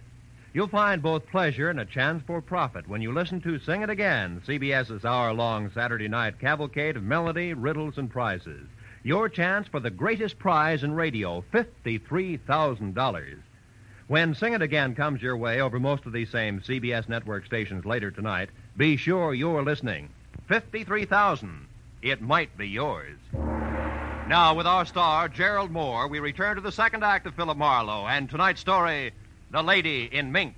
you'll 0.53 0.67
find 0.67 1.01
both 1.01 1.25
pleasure 1.25 1.71
and 1.71 1.79
a 1.79 1.85
chance 1.85 2.21
for 2.27 2.39
profit 2.39 2.87
when 2.87 3.01
you 3.01 3.11
listen 3.11 3.41
to 3.41 3.57
Sing 3.57 3.81
It 3.81 3.89
Again, 3.89 4.43
CBS's 4.45 5.03
hour 5.03 5.33
long 5.33 5.71
Saturday 5.71 6.07
night 6.07 6.39
cavalcade 6.39 6.95
of 6.95 7.01
melody, 7.01 7.55
riddles, 7.55 7.97
and 7.97 8.11
prizes. 8.11 8.67
Your 9.01 9.27
chance 9.27 9.67
for 9.67 9.79
the 9.79 9.89
greatest 9.89 10.37
prize 10.37 10.83
in 10.83 10.93
radio 10.93 11.43
$53,000. 11.51 13.37
When 14.05 14.35
Sing 14.35 14.53
It 14.53 14.61
Again 14.61 14.93
comes 14.93 15.19
your 15.19 15.35
way 15.35 15.61
over 15.61 15.79
most 15.79 16.05
of 16.05 16.13
these 16.13 16.29
same 16.29 16.61
CBS 16.61 17.09
network 17.09 17.47
stations 17.47 17.85
later 17.85 18.11
tonight, 18.11 18.49
be 18.77 18.97
sure 18.97 19.33
you're 19.33 19.63
listening. 19.63 20.09
53000 20.47 21.65
It 22.03 22.21
might 22.21 22.55
be 22.55 22.67
yours. 22.67 23.17
Now, 24.27 24.55
with 24.55 24.65
our 24.65 24.85
star, 24.85 25.27
Gerald 25.27 25.71
Mohr, 25.71 26.09
we 26.09 26.19
return 26.19 26.55
to 26.55 26.61
the 26.61 26.71
second 26.71 27.03
act 27.03 27.27
of 27.27 27.35
Philip 27.35 27.57
Marlowe 27.57 28.07
and 28.07 28.29
tonight's 28.29 28.61
story, 28.61 29.11
The 29.51 29.61
Lady 29.61 30.09
in 30.11 30.31
Mink. 30.31 30.55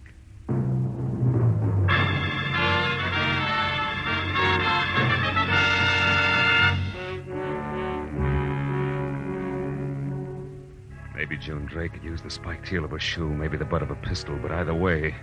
Maybe 11.16 11.36
June 11.36 11.66
Drake 11.66 11.94
had 11.94 12.04
used 12.04 12.24
the 12.24 12.30
spiked 12.30 12.68
heel 12.68 12.86
of 12.86 12.94
a 12.94 13.00
shoe, 13.00 13.28
maybe 13.28 13.58
the 13.58 13.66
butt 13.66 13.82
of 13.82 13.90
a 13.90 13.96
pistol, 13.96 14.38
but 14.42 14.52
either 14.52 14.76
way, 14.76 15.16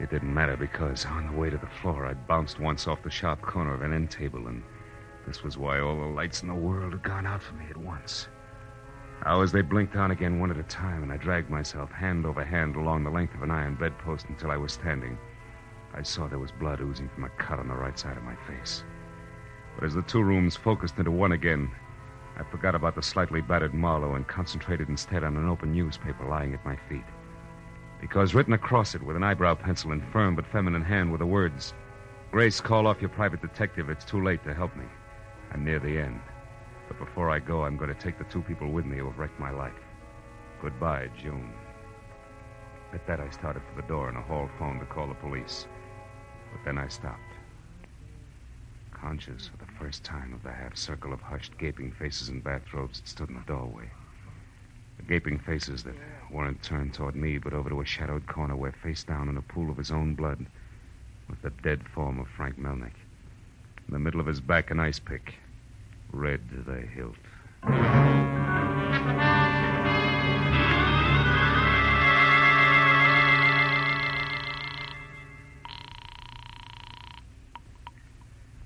it 0.00 0.10
didn't 0.10 0.32
matter 0.32 0.56
because 0.56 1.04
on 1.04 1.26
the 1.26 1.38
way 1.38 1.50
to 1.50 1.58
the 1.58 1.68
floor, 1.82 2.06
I'd 2.06 2.26
bounced 2.26 2.58
once 2.58 2.88
off 2.88 3.02
the 3.02 3.10
sharp 3.10 3.42
corner 3.42 3.74
of 3.74 3.82
an 3.82 3.92
end 3.92 4.10
table, 4.10 4.48
and 4.48 4.62
this 5.26 5.42
was 5.42 5.56
why 5.56 5.80
all 5.80 5.96
the 5.96 6.06
lights 6.06 6.42
in 6.42 6.48
the 6.48 6.54
world 6.54 6.92
had 6.92 7.02
gone 7.02 7.26
out 7.26 7.42
for 7.42 7.54
me 7.54 7.66
at 7.70 7.76
once. 7.76 8.28
Hours 9.24 9.52
they 9.52 9.62
blinked 9.62 9.96
on 9.96 10.10
again 10.10 10.38
one 10.38 10.50
at 10.50 10.58
a 10.58 10.64
time, 10.64 11.02
and 11.02 11.12
I 11.12 11.16
dragged 11.16 11.48
myself 11.48 11.90
hand 11.90 12.26
over 12.26 12.44
hand 12.44 12.76
along 12.76 13.04
the 13.04 13.10
length 13.10 13.34
of 13.34 13.42
an 13.42 13.50
iron 13.50 13.74
bedpost 13.74 14.26
until 14.28 14.50
I 14.50 14.56
was 14.56 14.72
standing. 14.72 15.16
I 15.94 16.02
saw 16.02 16.26
there 16.26 16.38
was 16.38 16.52
blood 16.52 16.80
oozing 16.80 17.08
from 17.08 17.24
a 17.24 17.30
cut 17.30 17.58
on 17.58 17.68
the 17.68 17.74
right 17.74 17.98
side 17.98 18.16
of 18.16 18.22
my 18.22 18.36
face. 18.46 18.84
But 19.74 19.84
as 19.84 19.94
the 19.94 20.02
two 20.02 20.22
rooms 20.22 20.56
focused 20.56 20.98
into 20.98 21.10
one 21.10 21.32
again, 21.32 21.70
I 22.36 22.42
forgot 22.42 22.74
about 22.74 22.96
the 22.96 23.02
slightly 23.02 23.40
battered 23.40 23.74
Marlowe 23.74 24.14
and 24.14 24.26
concentrated 24.26 24.88
instead 24.88 25.24
on 25.24 25.36
an 25.36 25.48
open 25.48 25.72
newspaper 25.72 26.26
lying 26.28 26.52
at 26.52 26.64
my 26.64 26.76
feet. 26.88 27.04
Because 28.00 28.34
written 28.34 28.52
across 28.52 28.94
it 28.94 29.02
with 29.02 29.16
an 29.16 29.22
eyebrow 29.22 29.54
pencil 29.54 29.92
in 29.92 30.02
firm 30.12 30.34
but 30.34 30.46
feminine 30.46 30.82
hand 30.82 31.10
were 31.10 31.18
the 31.18 31.26
words 31.26 31.72
Grace, 32.30 32.60
call 32.60 32.88
off 32.88 33.00
your 33.00 33.10
private 33.10 33.40
detective. 33.40 33.88
It's 33.88 34.04
too 34.04 34.20
late 34.20 34.42
to 34.42 34.52
help 34.52 34.74
me. 34.74 34.84
I'm 35.54 35.64
near 35.64 35.78
the 35.78 35.98
end. 35.98 36.20
But 36.88 36.98
before 36.98 37.30
I 37.30 37.38
go, 37.38 37.62
I'm 37.62 37.76
going 37.76 37.94
to 37.94 38.00
take 38.00 38.18
the 38.18 38.24
two 38.24 38.42
people 38.42 38.70
with 38.70 38.84
me 38.84 38.98
who 38.98 39.06
have 39.06 39.18
wrecked 39.18 39.38
my 39.38 39.50
life. 39.50 39.72
Goodbye, 40.60 41.10
June. 41.16 41.52
At 42.92 43.06
that, 43.06 43.20
I 43.20 43.30
started 43.30 43.62
for 43.62 43.80
the 43.80 43.86
door 43.86 44.08
and 44.08 44.18
a 44.18 44.22
hall 44.22 44.50
phone 44.58 44.80
to 44.80 44.86
call 44.86 45.06
the 45.06 45.14
police. 45.14 45.66
But 46.52 46.64
then 46.64 46.76
I 46.76 46.88
stopped. 46.88 47.20
Conscious 48.90 49.46
for 49.46 49.56
the 49.58 49.72
first 49.78 50.02
time 50.02 50.34
of 50.34 50.42
the 50.42 50.50
half 50.50 50.76
circle 50.76 51.12
of 51.12 51.20
hushed, 51.20 51.56
gaping 51.56 51.92
faces 51.92 52.30
in 52.30 52.40
bathrobes 52.40 53.00
that 53.00 53.08
stood 53.08 53.28
in 53.28 53.36
the 53.36 53.40
doorway. 53.42 53.88
The 54.96 55.04
gaping 55.04 55.38
faces 55.38 55.84
that 55.84 55.94
weren't 56.32 56.62
turned 56.62 56.94
toward 56.94 57.14
me, 57.14 57.38
but 57.38 57.52
over 57.52 57.70
to 57.70 57.80
a 57.80 57.84
shadowed 57.84 58.26
corner 58.26 58.56
where, 58.56 58.72
face 58.72 59.04
down 59.04 59.28
in 59.28 59.36
a 59.36 59.42
pool 59.42 59.70
of 59.70 59.76
his 59.76 59.92
own 59.92 60.14
blood, 60.14 60.46
was 61.28 61.38
the 61.42 61.50
dead 61.50 61.88
form 61.88 62.18
of 62.18 62.26
Frank 62.28 62.58
Melnick. 62.58 62.94
In 63.86 63.92
the 63.92 63.98
middle 64.00 64.20
of 64.20 64.26
his 64.26 64.40
back, 64.40 64.70
an 64.70 64.80
ice 64.80 64.98
pick, 64.98 65.34
red 66.14 66.40
to 66.50 66.62
the 66.62 66.80
hilt. 66.80 67.16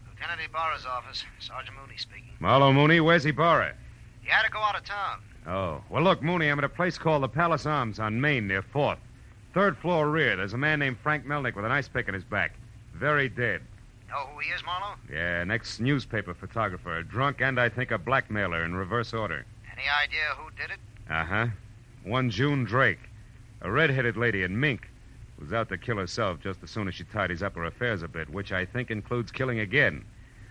Lieutenant 0.07 0.41
Ibarra's 0.45 0.85
office. 0.87 1.25
Sergeant 1.39 1.77
Mooney 1.81 1.97
speaking. 1.97 2.25
Marlowe 2.41 2.73
Mooney, 2.73 3.01
where's 3.01 3.25
Ibarra? 3.25 3.75
He 4.23 4.29
had 4.29 4.43
to 4.43 4.51
go 4.51 4.59
out 4.59 4.77
of 4.77 4.85
town. 4.85 5.21
Oh. 5.47 5.83
Well, 5.89 6.03
look, 6.03 6.23
Mooney, 6.23 6.49
I'm 6.49 6.59
at 6.59 6.65
a 6.65 6.69
place 6.69 6.99
called 6.99 7.23
the 7.23 7.29
Palace 7.29 7.65
Arms 7.65 7.99
on 7.99 8.21
Main 8.21 8.47
near 8.47 8.63
4th. 8.63 8.99
Third 9.55 9.79
floor 9.79 10.11
rear. 10.11 10.37
There's 10.37 10.53
a 10.53 10.59
man 10.59 10.79
named 10.79 10.99
Frank 11.03 11.25
Melnick 11.25 11.57
with 11.57 11.65
an 11.65 11.73
ice 11.73 11.89
pick 11.89 12.09
in 12.09 12.15
his 12.15 12.25
back. 12.25 12.53
Very 12.95 13.31
dead. 13.31 13.63
Know 14.09 14.27
who 14.33 14.41
he 14.41 14.51
is, 14.51 14.63
Marlowe? 14.65 14.97
Yeah, 15.13 15.43
an 15.43 15.51
ex 15.51 15.81
newspaper 15.81 16.35
photographer. 16.35 17.03
Drunk 17.03 17.41
and, 17.41 17.61
I 17.61 17.69
think, 17.69 17.91
a 17.91 17.99
blackmailer 17.99 18.65
in 18.65 18.75
reverse 18.75 19.13
order. 19.13 19.45
Any 19.71 19.85
idea 20.03 20.35
who 20.37 20.51
did 20.53 20.71
it? 20.71 20.79
Uh 21.11 21.25
huh. 21.25 21.47
One 22.05 22.31
June 22.31 22.65
Drake. 22.65 23.01
A 23.61 23.71
red-headed 23.71 24.17
lady 24.17 24.45
in 24.45 24.59
mink 24.59 24.89
was 25.39 25.53
out 25.53 25.69
to 25.69 25.79
kill 25.79 25.97
herself 25.99 26.41
just 26.41 26.63
as 26.63 26.71
soon 26.71 26.89
as 26.89 26.95
she 26.95 27.05
tidies 27.05 27.43
up 27.43 27.55
her 27.55 27.65
affairs 27.65 28.03
a 28.03 28.09
bit, 28.09 28.31
which 28.31 28.51
I 28.53 28.65
think 28.65 28.91
includes 28.91 29.31
killing 29.31 29.61
again. 29.61 30.05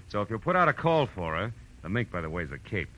So 0.08 0.22
if 0.22 0.30
you'll 0.30 0.40
put 0.40 0.56
out 0.56 0.68
a 0.70 0.74
call 0.74 1.08
for 1.08 1.36
her, 1.36 1.54
the 1.82 1.90
mink, 1.90 2.12
by 2.12 2.22
the 2.22 2.30
way, 2.30 2.44
is 2.44 2.52
a 2.52 2.58
cape. 2.58 2.90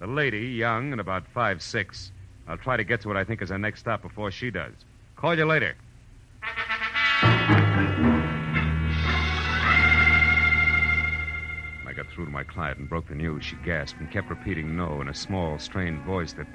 The 0.00 0.06
lady, 0.06 0.46
young 0.46 0.92
and 0.92 1.00
about 1.00 1.26
five 1.28 1.62
six. 1.62 2.12
I'll 2.46 2.58
try 2.58 2.76
to 2.76 2.84
get 2.84 3.00
to 3.02 3.08
what 3.08 3.16
I 3.16 3.24
think 3.24 3.42
is 3.42 3.48
her 3.48 3.58
next 3.58 3.80
stop 3.80 4.02
before 4.02 4.30
she 4.30 4.50
does. 4.50 4.72
Call 5.16 5.36
you 5.36 5.46
later. 5.46 5.76
Got 11.94 12.10
through 12.10 12.26
to 12.26 12.30
my 12.30 12.44
client 12.44 12.78
and 12.78 12.88
broke 12.88 13.08
the 13.08 13.14
news, 13.14 13.44
she 13.44 13.56
gasped 13.64 14.00
and 14.00 14.10
kept 14.10 14.30
repeating 14.30 14.76
no 14.76 15.00
in 15.00 15.08
a 15.08 15.14
small, 15.14 15.58
strained 15.58 16.02
voice 16.02 16.32
that 16.34 16.46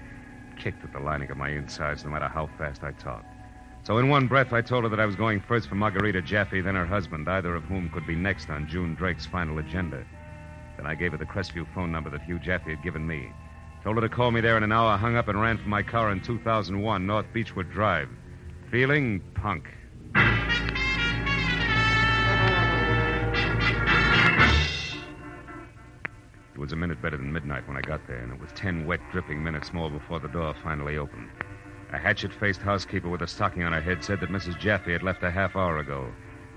kicked 0.57 0.83
at 0.83 0.91
the 0.91 0.99
lining 0.99 1.31
of 1.31 1.37
my 1.37 1.49
insides 1.49 2.03
no 2.03 2.11
matter 2.11 2.27
how 2.27 2.47
fast 2.57 2.83
I 2.83 2.91
talked. 2.91 3.25
So 3.83 3.97
in 3.97 4.09
one 4.09 4.27
breath, 4.27 4.51
I 4.51 4.61
told 4.61 4.83
her 4.83 4.89
that 4.89 4.99
I 4.99 5.05
was 5.05 5.15
going 5.15 5.39
first 5.39 5.69
for 5.69 5.75
Margarita 5.75 6.21
Jaffe, 6.21 6.61
then 6.61 6.75
her 6.75 6.85
husband, 6.85 7.29
either 7.29 7.55
of 7.55 7.63
whom 7.63 7.89
could 7.89 8.05
be 8.05 8.15
next 8.15 8.49
on 8.49 8.67
June 8.67 8.93
Drake's 8.95 9.25
final 9.25 9.57
agenda. 9.59 10.03
Then 10.77 10.85
I 10.85 10.95
gave 10.95 11.13
her 11.13 11.17
the 11.17 11.25
Crestview 11.25 11.65
phone 11.73 11.91
number 11.91 12.09
that 12.09 12.23
Hugh 12.23 12.39
Jaffe 12.39 12.69
had 12.69 12.83
given 12.83 13.07
me. 13.07 13.31
Told 13.83 13.95
her 13.95 14.01
to 14.01 14.09
call 14.09 14.31
me 14.31 14.41
there 14.41 14.57
in 14.57 14.63
an 14.63 14.73
hour, 14.73 14.97
hung 14.97 15.15
up, 15.15 15.29
and 15.29 15.41
ran 15.41 15.57
for 15.57 15.69
my 15.69 15.81
car 15.81 16.11
in 16.11 16.19
2001, 16.21 17.07
North 17.07 17.25
Beechwood 17.33 17.71
Drive. 17.71 18.09
Feeling 18.69 19.21
punk. 19.35 19.69
It 26.59 26.63
was 26.63 26.73
a 26.73 26.75
minute 26.75 27.01
better 27.01 27.15
than 27.15 27.31
midnight 27.31 27.65
when 27.69 27.77
I 27.77 27.81
got 27.81 28.05
there, 28.05 28.17
and 28.17 28.33
it 28.33 28.41
was 28.41 28.51
ten 28.51 28.85
wet, 28.85 28.99
dripping 29.13 29.41
minutes 29.41 29.71
more 29.71 29.89
before 29.89 30.19
the 30.19 30.27
door 30.27 30.53
finally 30.61 30.97
opened. 30.97 31.29
A 31.93 31.97
hatchet 31.97 32.33
faced 32.33 32.59
housekeeper 32.59 33.07
with 33.07 33.21
a 33.21 33.27
stocking 33.27 33.63
on 33.63 33.71
her 33.71 33.79
head 33.79 34.03
said 34.03 34.19
that 34.19 34.29
Mrs. 34.29 34.59
Jaffe 34.59 34.91
had 34.91 35.01
left 35.01 35.23
a 35.23 35.31
half 35.31 35.55
hour 35.55 35.77
ago, 35.77 36.13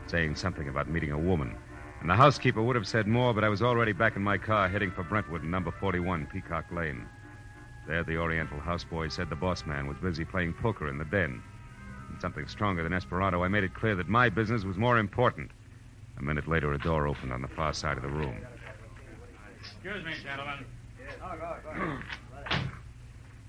saying 0.08 0.34
something 0.34 0.66
about 0.66 0.90
meeting 0.90 1.12
a 1.12 1.18
woman. 1.18 1.56
And 2.00 2.10
the 2.10 2.16
housekeeper 2.16 2.60
would 2.60 2.74
have 2.74 2.88
said 2.88 3.06
more, 3.06 3.32
but 3.32 3.44
I 3.44 3.48
was 3.48 3.62
already 3.62 3.92
back 3.92 4.16
in 4.16 4.24
my 4.24 4.38
car 4.38 4.68
heading 4.68 4.90
for 4.90 5.04
Brentwood, 5.04 5.44
number 5.44 5.70
41, 5.70 6.26
Peacock 6.26 6.64
Lane. 6.72 7.06
There, 7.86 8.02
the 8.02 8.16
Oriental 8.16 8.58
houseboy 8.58 9.12
said 9.12 9.30
the 9.30 9.36
boss 9.36 9.64
man 9.66 9.86
was 9.86 9.98
busy 9.98 10.24
playing 10.24 10.54
poker 10.54 10.88
in 10.88 10.98
the 10.98 11.04
den. 11.04 11.40
And 12.10 12.20
something 12.20 12.48
stronger 12.48 12.82
than 12.82 12.92
Esperanto, 12.92 13.44
I 13.44 13.48
made 13.48 13.62
it 13.62 13.74
clear 13.74 13.94
that 13.94 14.08
my 14.08 14.30
business 14.30 14.64
was 14.64 14.76
more 14.76 14.98
important. 14.98 15.52
A 16.18 16.22
minute 16.24 16.48
later, 16.48 16.72
a 16.72 16.78
door 16.78 17.06
opened 17.06 17.32
on 17.32 17.40
the 17.40 17.46
far 17.46 17.72
side 17.72 17.96
of 17.96 18.02
the 18.02 18.08
room. 18.08 18.44
Excuse 19.82 20.04
me, 20.04 20.12
gentlemen. 20.22 20.64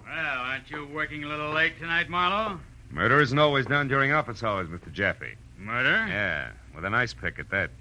Well, 0.06 0.38
aren't 0.38 0.70
you 0.70 0.86
working 0.94 1.24
a 1.24 1.28
little 1.28 1.52
late 1.54 1.80
tonight, 1.80 2.10
Marlowe? 2.10 2.60
Murder 2.92 3.22
isn't 3.22 3.40
always 3.40 3.66
done 3.66 3.88
during 3.88 4.12
office 4.12 4.44
hours, 4.44 4.68
Mr. 4.68 4.92
Jaffe. 4.92 5.34
Murder? 5.58 6.06
Yeah, 6.08 6.52
with 6.76 6.84
a 6.86 6.90
nice 6.90 7.14
pick 7.14 7.40
at 7.40 7.50
that. 7.52 7.72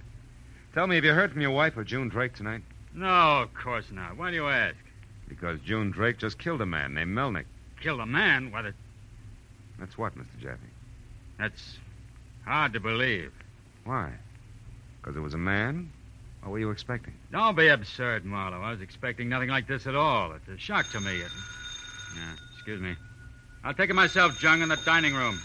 Tell 0.73 0.87
me, 0.87 0.95
have 0.95 1.05
you 1.05 1.13
heard 1.13 1.33
from 1.33 1.41
your 1.43 1.51
wife 1.51 1.77
or 1.77 1.85
June 1.85 2.09
Drake 2.09 2.35
tonight? 2.35 2.63
No, 2.95 3.43
of 3.43 3.53
course 3.53 3.87
not. 3.91 4.17
Why 4.17 4.31
do 4.31 4.37
you 4.37 4.49
ask? 4.49 4.77
Because 5.29 5.59
June 5.61 5.91
Drake 5.91 6.17
just 6.19 6.39
killed 6.39 6.61
a 6.63 6.67
man 6.67 6.95
named 6.95 7.15
Melnick. 7.15 7.45
Killed 7.83 8.01
a 8.01 8.07
man? 8.07 8.51
Why, 8.53 8.63
that, 8.63 8.75
That's 9.79 9.99
what, 9.99 10.17
Mr. 10.17 10.39
Jaffe? 10.41 10.59
that's 11.39 11.77
hard 12.47 12.73
to 12.75 12.81
believe. 12.81 13.33
Why? 13.85 14.13
Because 15.01 15.17
it 15.17 15.21
was 15.21 15.35
a 15.35 15.39
man? 15.39 15.91
What 16.43 16.51
were 16.51 16.59
you 16.59 16.71
expecting? 16.71 17.15
Don't 17.31 17.57
be 17.57 17.69
absurd, 17.69 18.25
Marlowe. 18.25 18.61
I 18.61 18.71
was 18.73 18.81
expecting 18.81 19.29
nothing 19.29 19.49
like 19.49 19.69
this 19.69 19.87
at 19.87 19.95
all. 19.95 20.33
It's 20.33 20.49
a 20.49 20.59
shock 20.59 20.91
to 20.91 21.01
me. 21.01 21.21
It... 21.21 21.31
Yeah, 22.17 22.35
excuse 22.55 22.81
me. 22.81 22.97
I'll 23.65 23.75
take 23.75 23.91
it 23.91 23.95
myself, 23.95 24.43
Jung, 24.43 24.61
in 24.61 24.69
the 24.69 24.77
dining 24.85 25.15
room. 25.15 25.41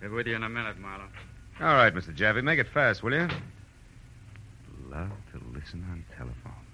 Be 0.00 0.06
with 0.06 0.28
you 0.28 0.36
in 0.36 0.44
a 0.44 0.48
minute, 0.48 0.78
Marlowe. 0.78 1.10
All 1.60 1.74
right, 1.74 1.92
Mr. 1.92 2.14
Jaffe, 2.14 2.40
make 2.40 2.62
it 2.62 2.68
fast, 2.70 3.02
will 3.02 3.12
you? 3.12 3.26
Love 4.86 5.10
to 5.34 5.42
listen 5.50 5.82
on 5.90 6.06
telephone. 6.14 6.64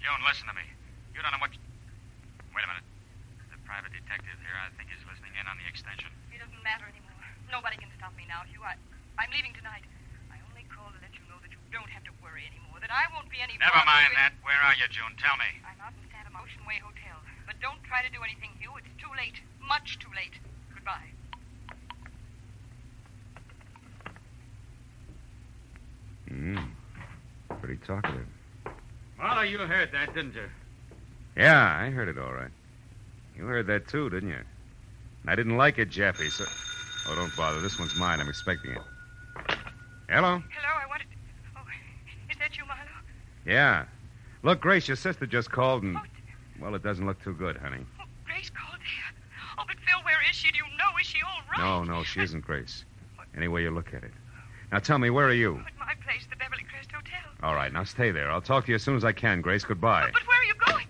Joan, 0.00 0.18
listen 0.24 0.48
to 0.48 0.56
me. 0.56 0.64
You 1.14 1.20
don't 1.20 1.30
know 1.30 1.44
what. 1.44 1.52
Wait 2.56 2.64
a 2.64 2.70
minute. 2.72 2.88
The 3.52 3.60
private 3.68 3.92
detective 3.92 4.34
here, 4.42 4.56
I 4.58 4.72
think, 4.80 4.88
is 4.90 4.98
listening 5.04 5.36
in 5.36 5.44
on 5.44 5.60
the 5.60 5.68
extension. 5.68 6.08
It 6.34 6.40
doesn't 6.42 6.58
matter 6.64 6.88
anymore. 6.88 7.20
Nobody 7.52 7.76
can 7.78 7.92
stop 8.00 8.16
me 8.16 8.24
now, 8.26 8.42
Hugh. 8.48 8.64
I, 8.64 8.80
I'm 9.20 9.30
leaving 9.30 9.52
tonight. 9.52 9.84
I 10.32 10.40
only 10.50 10.66
called 10.72 10.96
to 10.96 11.00
let 11.04 11.14
you 11.14 11.22
know 11.28 11.38
that 11.44 11.54
you 11.54 11.60
don't 11.68 11.92
have 11.92 12.02
to 12.08 12.14
worry 12.24 12.48
anymore, 12.48 12.81
that 12.81 12.81
I 12.92 13.08
won't 13.14 13.30
be 13.30 13.40
any 13.40 13.56
Never 13.58 13.80
mind 13.88 14.08
with- 14.12 14.18
that. 14.20 14.32
Where 14.44 14.60
are 14.60 14.74
you, 14.76 14.86
June? 14.88 15.16
Tell 15.16 15.36
me. 15.40 15.48
I'm 15.64 15.80
out 15.80 15.92
in 15.96 16.04
Santa 16.12 16.30
Motion 16.30 16.60
Way 16.68 16.76
Hotel. 16.84 17.16
But 17.46 17.58
don't 17.60 17.82
try 17.84 18.02
to 18.02 18.10
do 18.12 18.22
anything, 18.22 18.50
Hugh. 18.60 18.76
It's 18.76 18.92
too 19.00 19.10
late. 19.16 19.40
Much 19.60 19.98
too 19.98 20.12
late. 20.14 20.36
Goodbye. 20.74 21.08
Mm. 26.30 26.68
Pretty 27.60 27.76
talkative. 27.86 28.26
Marlowe, 29.18 29.42
you 29.42 29.58
heard 29.58 29.92
that, 29.92 30.14
didn't 30.14 30.34
you? 30.34 30.48
Yeah, 31.36 31.76
I 31.80 31.90
heard 31.90 32.08
it 32.08 32.18
all 32.18 32.32
right. 32.32 32.50
You 33.36 33.44
heard 33.44 33.66
that 33.68 33.88
too, 33.88 34.10
didn't 34.10 34.30
you? 34.30 34.36
And 35.22 35.30
I 35.30 35.34
didn't 35.34 35.56
like 35.56 35.78
it, 35.78 35.88
Jeffy, 35.90 36.28
so. 36.30 36.44
Oh, 37.08 37.14
don't 37.14 37.34
bother. 37.36 37.60
This 37.60 37.78
one's 37.78 37.96
mine. 37.96 38.20
I'm 38.20 38.28
expecting 38.28 38.72
it. 38.72 38.82
Hello? 40.08 40.42
Hello, 40.50 40.74
I 40.82 40.86
wanted. 40.88 41.06
Oh, 41.56 41.60
is 42.30 42.36
that 42.38 42.56
you, 42.56 42.64
Marlowe? 42.66 42.82
Yeah. 43.46 43.84
Look, 44.42 44.60
Grace, 44.60 44.88
your 44.88 44.96
sister 44.96 45.26
just 45.26 45.50
called 45.50 45.82
and. 45.82 45.96
Well, 46.60 46.74
it 46.74 46.82
doesn't 46.82 47.06
look 47.06 47.22
too 47.22 47.34
good, 47.34 47.56
honey. 47.56 47.84
oh, 48.00 48.04
Grace 48.24 48.50
called 48.50 48.80
here. 48.80 49.18
Oh, 49.58 49.64
but 49.66 49.76
Phil, 49.86 49.98
where 50.04 50.18
is 50.28 50.36
she? 50.36 50.50
Do 50.52 50.58
you 50.58 50.76
know? 50.76 50.96
Is 51.00 51.06
she 51.06 51.18
all 51.22 51.40
right? 51.50 51.58
No, 51.58 51.82
no, 51.84 52.04
she 52.04 52.20
isn't 52.20 52.44
Grace. 52.44 52.84
Any 53.36 53.48
way 53.48 53.62
you 53.62 53.70
look 53.70 53.88
at 53.94 54.04
it. 54.04 54.12
Now 54.70 54.78
tell 54.78 54.98
me, 54.98 55.10
where 55.10 55.26
are 55.26 55.32
you? 55.34 55.56
At 55.66 55.78
my 55.78 55.94
place, 56.04 56.24
the 56.30 56.36
Beverly 56.36 56.64
Crest 56.70 56.90
Hotel. 56.92 57.20
All 57.42 57.54
right, 57.54 57.72
now 57.72 57.84
stay 57.84 58.10
there. 58.10 58.30
I'll 58.30 58.40
talk 58.40 58.66
to 58.66 58.70
you 58.72 58.76
as 58.76 58.82
soon 58.82 58.96
as 58.96 59.04
I 59.04 59.12
can, 59.12 59.40
Grace. 59.40 59.64
Goodbye. 59.64 60.10
But 60.12 60.26
where 60.26 60.40
are 60.40 60.44
you 60.44 60.54
going? 60.66 60.86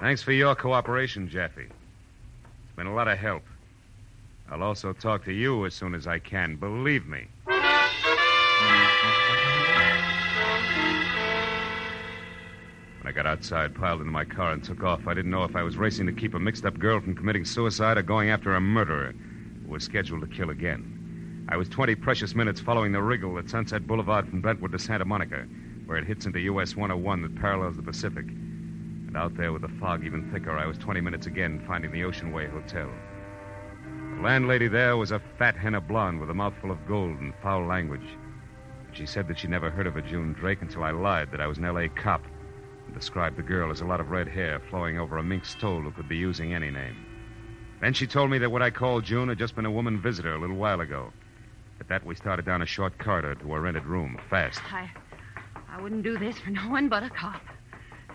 Thanks 0.00 0.22
for 0.22 0.32
your 0.32 0.54
cooperation, 0.54 1.28
Jeffy. 1.28 1.66
It's 1.66 2.72
been 2.76 2.86
a 2.86 2.94
lot 2.94 3.08
of 3.08 3.18
help. 3.18 3.42
I'll 4.50 4.62
also 4.62 4.92
talk 4.92 5.24
to 5.24 5.32
you 5.32 5.66
as 5.66 5.74
soon 5.74 5.94
as 5.94 6.06
I 6.06 6.18
can. 6.18 6.56
Believe 6.56 7.06
me. 7.06 7.26
When 13.04 13.12
I 13.12 13.16
got 13.16 13.26
outside, 13.26 13.74
piled 13.74 14.00
into 14.00 14.10
my 14.10 14.24
car, 14.24 14.52
and 14.52 14.64
took 14.64 14.82
off, 14.82 15.06
I 15.06 15.12
didn't 15.12 15.30
know 15.30 15.44
if 15.44 15.54
I 15.54 15.62
was 15.62 15.76
racing 15.76 16.06
to 16.06 16.12
keep 16.12 16.32
a 16.32 16.38
mixed 16.38 16.64
up 16.64 16.78
girl 16.78 17.02
from 17.02 17.14
committing 17.14 17.44
suicide 17.44 17.98
or 17.98 18.02
going 18.02 18.30
after 18.30 18.54
a 18.54 18.60
murderer 18.62 19.14
who 19.62 19.72
was 19.72 19.84
scheduled 19.84 20.22
to 20.22 20.26
kill 20.26 20.48
again. 20.48 20.86
I 21.46 21.58
was 21.58 21.68
20 21.68 21.96
precious 21.96 22.34
minutes 22.34 22.62
following 22.62 22.92
the 22.92 23.02
wriggle 23.02 23.38
at 23.38 23.50
Sunset 23.50 23.86
Boulevard 23.86 24.26
from 24.26 24.40
Brentwood 24.40 24.72
to 24.72 24.78
Santa 24.78 25.04
Monica, 25.04 25.44
where 25.84 25.98
it 25.98 26.06
hits 26.06 26.24
into 26.24 26.40
US 26.40 26.78
101 26.78 27.20
that 27.20 27.34
parallels 27.34 27.76
the 27.76 27.82
Pacific. 27.82 28.34
And 29.06 29.18
out 29.18 29.36
there 29.36 29.52
with 29.52 29.60
the 29.60 29.68
fog 29.68 30.02
even 30.02 30.26
thicker, 30.30 30.56
I 30.56 30.64
was 30.64 30.78
20 30.78 31.02
minutes 31.02 31.26
again 31.26 31.62
finding 31.66 31.92
the 31.92 32.04
Ocean 32.04 32.32
Way 32.32 32.46
Hotel. 32.46 32.88
The 34.16 34.22
landlady 34.22 34.68
there 34.68 34.96
was 34.96 35.10
a 35.10 35.20
fat 35.38 35.56
henna 35.58 35.82
blonde 35.82 36.20
with 36.20 36.30
a 36.30 36.34
mouthful 36.34 36.70
of 36.70 36.86
gold 36.88 37.20
and 37.20 37.34
foul 37.42 37.66
language. 37.66 38.16
She 38.92 39.04
said 39.04 39.28
that 39.28 39.38
she 39.38 39.46
never 39.46 39.68
heard 39.68 39.86
of 39.86 39.98
a 39.98 40.02
June 40.02 40.32
Drake 40.32 40.62
until 40.62 40.84
I 40.84 40.92
lied 40.92 41.30
that 41.32 41.42
I 41.42 41.46
was 41.46 41.58
an 41.58 41.66
L.A. 41.66 41.90
cop 41.90 42.22
described 42.94 43.36
the 43.36 43.42
girl 43.42 43.70
as 43.70 43.80
a 43.80 43.84
lot 43.84 44.00
of 44.00 44.10
red 44.10 44.28
hair 44.28 44.60
flowing 44.70 44.98
over 44.98 45.18
a 45.18 45.22
mink 45.22 45.44
stole 45.44 45.82
who 45.82 45.90
could 45.90 46.08
be 46.08 46.16
using 46.16 46.54
any 46.54 46.70
name. 46.70 46.96
Then 47.80 47.92
she 47.92 48.06
told 48.06 48.30
me 48.30 48.38
that 48.38 48.50
what 48.50 48.62
I 48.62 48.70
called 48.70 49.04
June 49.04 49.28
had 49.28 49.38
just 49.38 49.54
been 49.54 49.66
a 49.66 49.70
woman 49.70 50.00
visitor 50.00 50.34
a 50.34 50.40
little 50.40 50.56
while 50.56 50.80
ago. 50.80 51.12
At 51.80 51.88
that, 51.88 52.06
we 52.06 52.14
started 52.14 52.46
down 52.46 52.62
a 52.62 52.66
short 52.66 52.98
corridor 52.98 53.34
to 53.34 53.54
a 53.54 53.60
rented 53.60 53.84
room, 53.84 54.18
fast. 54.30 54.60
I, 54.72 54.90
I 55.68 55.82
wouldn't 55.82 56.04
do 56.04 56.16
this 56.18 56.38
for 56.38 56.50
no 56.50 56.68
one 56.70 56.88
but 56.88 57.02
a 57.02 57.10
cop. 57.10 57.42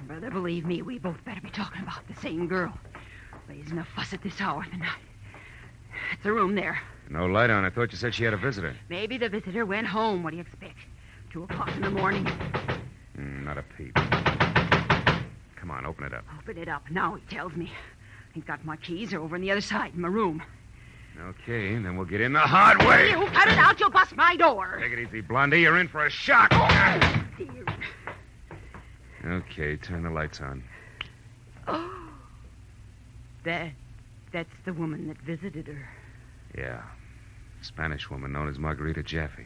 Brother, 0.08 0.32
believe 0.32 0.66
me, 0.66 0.82
we 0.82 0.98
both 0.98 1.24
better 1.26 1.42
be 1.42 1.50
talking 1.50 1.84
about 1.84 2.08
the 2.08 2.16
same 2.16 2.48
girl. 2.48 2.74
Raising 3.48 3.78
a 3.78 3.86
fuss 3.96 4.14
at 4.14 4.24
this 4.24 4.40
hour 4.40 4.64
of 4.64 4.72
the 4.72 4.78
night. 4.78 5.02
It's 6.14 6.26
a 6.26 6.32
room 6.32 6.56
there. 6.56 6.80
No 7.10 7.26
light 7.26 7.50
on. 7.50 7.66
I 7.66 7.70
thought 7.70 7.92
you 7.92 7.98
said 7.98 8.14
she 8.16 8.24
had 8.24 8.34
a 8.34 8.38
visitor. 8.38 8.76
Maybe 8.90 9.18
the 9.18 9.30
visitor 9.30 9.66
went 9.66 9.88
home. 9.88 10.24
What 10.24 10.32
do 10.32 10.38
you 10.38 10.42
expect? 10.42 10.78
Two 11.32 11.44
o'clock 11.44 11.76
in 11.76 11.82
the 11.82 11.90
morning. 11.90 12.26
Mm, 13.18 13.44
not 13.44 13.58
a 13.58 13.64
peep. 13.78 14.19
Come 15.60 15.72
on, 15.72 15.86
open 15.86 16.06
it 16.06 16.14
up. 16.14 16.26
Open 16.38 16.58
it 16.58 16.68
up. 16.68 16.90
Now 16.90 17.16
he 17.16 17.36
tells 17.36 17.54
me. 17.56 17.72
I 18.34 18.38
ain't 18.38 18.48
got 18.48 18.64
my 18.64 18.78
keys. 18.78 19.12
They're 19.12 19.20
over 19.20 19.36
on 19.36 19.42
the 19.42 19.52
other 19.52 19.62
side 19.62 19.94
in 19.94 20.02
my 20.02 20.08
room. 20.08 20.42
Okay, 21.22 21.74
and 21.74 21.86
then 21.86 21.98
we'll 21.98 22.06
get 22.06 22.22
in 22.22 22.32
the 22.32 22.40
hard 22.40 22.80
way. 22.80 23.10
You 23.10 23.26
cut 23.28 23.50
it 23.50 23.58
out. 23.58 23.80
You'll 23.80 23.90
bust 23.90 24.16
my 24.16 24.38
door. 24.38 24.78
Take 24.82 24.94
it 24.94 25.00
easy, 25.00 25.22
Blondie. 25.22 25.62
You're 25.62 25.78
in 25.78 25.90
for 25.90 26.06
a 26.06 26.10
shock. 26.10 26.50
Dear. 27.38 27.66
Okay, 29.26 29.76
turn 29.76 30.04
the 30.04 30.10
lights 30.10 30.40
on. 30.40 30.64
Oh. 31.68 31.92
That, 33.44 33.72
that's 34.32 34.50
the 34.64 34.74
woman 34.74 35.10
that 35.10 35.18
visited 35.18 35.68
her. 35.68 35.90
Yeah. 36.58 36.84
Spanish 37.62 38.10
woman 38.10 38.32
known 38.32 38.48
as 38.48 38.58
Margarita 38.58 39.04
Jaffe. 39.04 39.46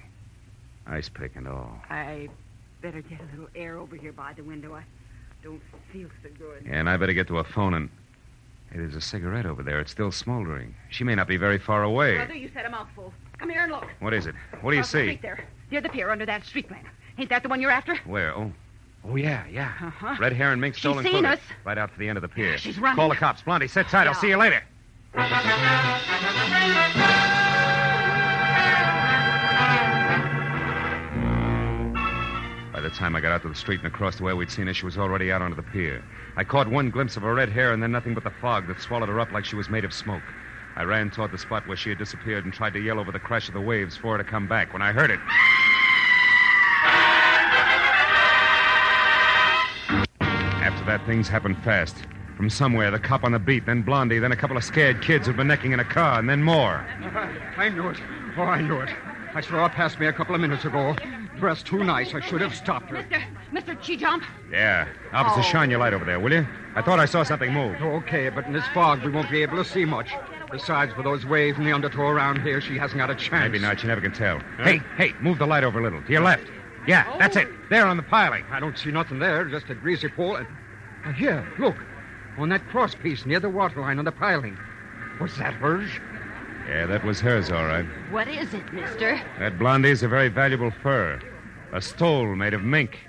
Ice 0.86 1.10
pick 1.10 1.36
and 1.36 1.48
all. 1.48 1.82
I 1.90 2.30
better 2.82 3.02
get 3.02 3.20
a 3.20 3.26
little 3.32 3.50
air 3.56 3.80
over 3.80 3.96
here 3.96 4.12
by 4.12 4.34
the 4.34 4.44
window. 4.44 4.76
I 4.76 4.84
don't 5.44 5.62
feel 5.92 6.08
so 6.22 6.30
good. 6.38 6.66
And 6.66 6.90
I 6.90 6.98
better 6.98 7.14
get 7.14 7.28
to 7.28 7.40
a 7.40 7.44
phone 7.44 7.74
and. 7.74 7.90
Hey, 8.72 8.80
there's 8.80 8.96
a 8.96 9.02
cigarette 9.02 9.46
over 9.46 9.62
there. 9.62 9.80
It's 9.80 9.92
still 9.92 10.12
smoldering. 10.12 10.74
She 10.90 11.04
may 11.04 11.14
not 11.14 11.28
be 11.28 11.38
very 11.38 11.60
far 11.60 11.84
away. 11.84 12.18
Mother, 12.18 12.34
you 12.34 12.50
said 12.54 12.66
a 12.66 12.70
mouthful. 12.72 13.14
Come 13.38 13.50
here 13.52 13.62
and 13.62 13.72
look. 13.72 13.86
What 14.00 14.14
is 14.16 14.26
it? 14.26 14.34
What 14.62 14.72
do 14.72 14.78
you 14.78 14.84
see? 14.84 15.04
street 15.04 15.22
there, 15.22 15.46
near 15.70 15.82
the 15.82 15.90
pier, 15.90 16.10
under 16.10 16.26
that 16.26 16.44
street 16.44 16.72
lamp. 16.72 16.88
Ain't 17.20 17.30
that 17.30 17.44
the 17.44 17.50
one 17.50 17.62
you're 17.62 17.70
after? 17.70 17.96
Where? 18.06 18.36
Oh. 18.36 18.52
Oh, 19.06 19.16
yeah, 19.16 19.46
yeah. 19.52 19.74
Uh-huh. 19.80 20.16
Red 20.20 20.34
hair 20.34 20.54
and 20.54 20.62
mink 20.62 20.74
stolen 20.76 21.04
She's 21.04 21.12
seen 21.12 21.22
clothing. 21.24 21.38
us. 21.40 21.46
Right 21.66 21.78
out 21.78 21.92
to 21.94 22.00
the 22.00 22.08
end 22.10 22.18
of 22.18 22.22
the 22.24 22.30
pier. 22.30 22.58
She's 22.58 22.80
running. 22.80 22.96
Call 22.96 23.10
the 23.10 23.16
cops. 23.16 23.42
Blondie, 23.44 23.68
sit 23.68 23.88
tight. 23.90 24.08
I'll 24.08 24.14
see 24.16 24.30
you 24.30 24.38
later. 24.38 24.64
Time 32.94 33.16
I 33.16 33.22
got 33.22 33.32
out 33.32 33.42
to 33.42 33.50
the 33.50 33.56
street 33.56 33.80
and 33.80 33.88
across 33.88 34.18
the 34.18 34.24
way 34.24 34.34
we'd 34.34 34.52
seen 34.52 34.68
her, 34.68 34.74
she 34.74 34.86
was 34.86 34.98
already 34.98 35.32
out 35.32 35.42
onto 35.42 35.56
the 35.56 35.64
pier. 35.64 36.04
I 36.36 36.44
caught 36.44 36.68
one 36.68 36.90
glimpse 36.90 37.18
of 37.18 37.24
her 37.24 37.34
red 37.34 37.50
hair 37.50 37.74
and 37.74 37.82
then 37.82 37.92
nothing 37.92 38.14
but 38.14 38.24
the 38.24 38.32
fog 38.42 38.68
that 38.68 38.80
swallowed 38.80 39.10
her 39.10 39.20
up 39.20 39.32
like 39.32 39.46
she 39.46 39.56
was 39.56 39.70
made 39.70 39.86
of 39.86 39.94
smoke. 39.94 40.24
I 40.76 40.84
ran 40.84 41.12
toward 41.12 41.32
the 41.32 41.38
spot 41.38 41.68
where 41.68 41.78
she 41.78 41.90
had 41.90 41.98
disappeared 41.98 42.46
and 42.46 42.54
tried 42.54 42.74
to 42.74 42.80
yell 42.80 43.00
over 43.00 43.12
the 43.12 43.20
crash 43.20 43.48
of 43.48 43.54
the 43.54 43.62
waves 43.62 43.98
for 43.98 44.18
her 44.18 44.24
to 44.24 44.30
come 44.30 44.48
back. 44.48 44.74
When 44.74 44.82
I 44.82 44.92
heard 44.92 45.12
it, 45.12 45.20
After 50.64 50.86
that, 50.86 51.06
things 51.06 51.28
happened 51.28 51.58
fast. 51.64 51.98
From 52.38 52.50
somewhere, 52.50 52.90
the 52.90 53.00
cop 53.00 53.24
on 53.24 53.32
the 53.32 53.40
beat, 53.40 53.66
then 53.66 53.84
Blondie, 53.84 54.20
then 54.20 54.32
a 54.32 54.36
couple 54.36 54.58
of 54.58 54.64
scared 54.64 55.02
kids 55.02 55.28
who'd 55.28 55.38
been 55.38 55.48
necking 55.48 55.72
in 55.72 55.80
a 55.80 55.86
car, 55.86 56.18
and 56.18 56.28
then 56.28 56.42
more. 56.42 56.86
I 57.58 57.70
knew 57.70 57.90
it. 57.90 57.98
Oh, 58.38 58.44
I 58.44 58.62
knew 58.62 58.80
it. 58.80 58.90
I 59.36 59.42
saw 59.42 59.68
her 59.68 59.70
pass 59.70 59.98
me 59.98 60.06
a 60.06 60.14
couple 60.14 60.36
of 60.36 60.42
minutes 60.42 60.66
ago. 60.66 60.96
Dressed 61.38 61.66
too 61.66 61.84
nice. 61.84 62.14
I 62.14 62.20
should 62.20 62.42
have 62.42 62.54
stopped 62.54 62.90
her. 62.90 62.98
Mister, 62.98 63.24
Mister 63.52 63.76
Chijump. 63.76 64.24
Yeah. 64.52 64.88
Officer, 65.12 65.40
Oh. 65.40 65.44
shine 65.52 65.70
your 65.70 65.80
light 65.80 65.94
over 65.94 66.06
there, 66.06 66.20
will 66.20 66.32
you? 66.32 66.48
I 66.76 66.82
thought 66.82 67.00
I 67.00 67.06
saw 67.06 67.24
something 67.24 67.52
move. 67.52 67.82
Okay, 67.82 68.30
but 68.30 68.46
in 68.46 68.54
this 68.54 68.66
fog, 68.74 69.04
we 69.04 69.12
won't 69.12 69.30
be 69.32 69.42
able 69.42 69.58
to 69.58 69.66
see 69.66 69.86
much. 69.86 70.12
Besides, 70.52 70.96
with 70.96 71.06
those 71.06 71.26
waves 71.26 71.58
and 71.58 71.66
the 71.66 71.72
undertow 71.74 72.04
around 72.04 72.42
here, 72.42 72.62
she 72.62 72.78
hasn't 72.78 73.00
got 73.00 73.10
a 73.10 73.16
chance. 73.16 73.52
Maybe 73.52 73.58
not. 73.58 73.82
You 73.82 73.90
never 73.90 74.02
can 74.02 74.12
tell. 74.12 74.40
Hey, 74.60 74.82
hey, 74.98 75.14
move 75.20 75.40
the 75.40 75.48
light 75.48 75.64
over 75.64 75.80
a 75.80 75.84
little. 75.84 76.02
To 76.04 76.12
your 76.12 76.22
left. 76.22 76.48
Yeah, 76.88 77.12
that's 77.18 77.36
it. 77.36 77.48
There 77.70 77.88
on 77.88 77.98
the 77.98 78.04
piling. 78.04 78.46
I 78.52 78.60
don't 78.60 78.78
see 78.78 78.92
nothing 78.92 79.18
there, 79.18 79.46
just 79.46 79.70
a 79.70 79.76
greasy 79.76 80.10
pole. 80.10 80.36
And... 80.36 80.48
Uh, 81.06 81.12
here, 81.14 81.48
look. 81.58 81.76
On 82.38 82.50
that 82.50 82.68
cross 82.68 82.94
piece 82.94 83.26
near 83.26 83.40
the 83.40 83.50
waterline 83.50 83.98
on 83.98 84.06
the 84.06 84.12
piling. 84.12 84.58
Was 85.20 85.36
that 85.38 85.54
hers? 85.56 85.90
Yeah, 86.68 86.86
that 86.88 87.04
was 87.04 87.20
hers, 87.20 87.52
all 87.52 87.66
right. 87.66 87.86
What 88.10 88.28
is 88.28 88.54
it, 88.54 88.74
mister? 88.74 89.22
That 89.40 89.60
Blondie's 89.60 90.02
a 90.04 90.08
very 90.08 90.30
valuable 90.30 90.72
fur. 90.72 91.20
A 91.74 91.82
stole 91.82 92.36
made 92.36 92.54
of 92.54 92.64
mink. 92.64 93.00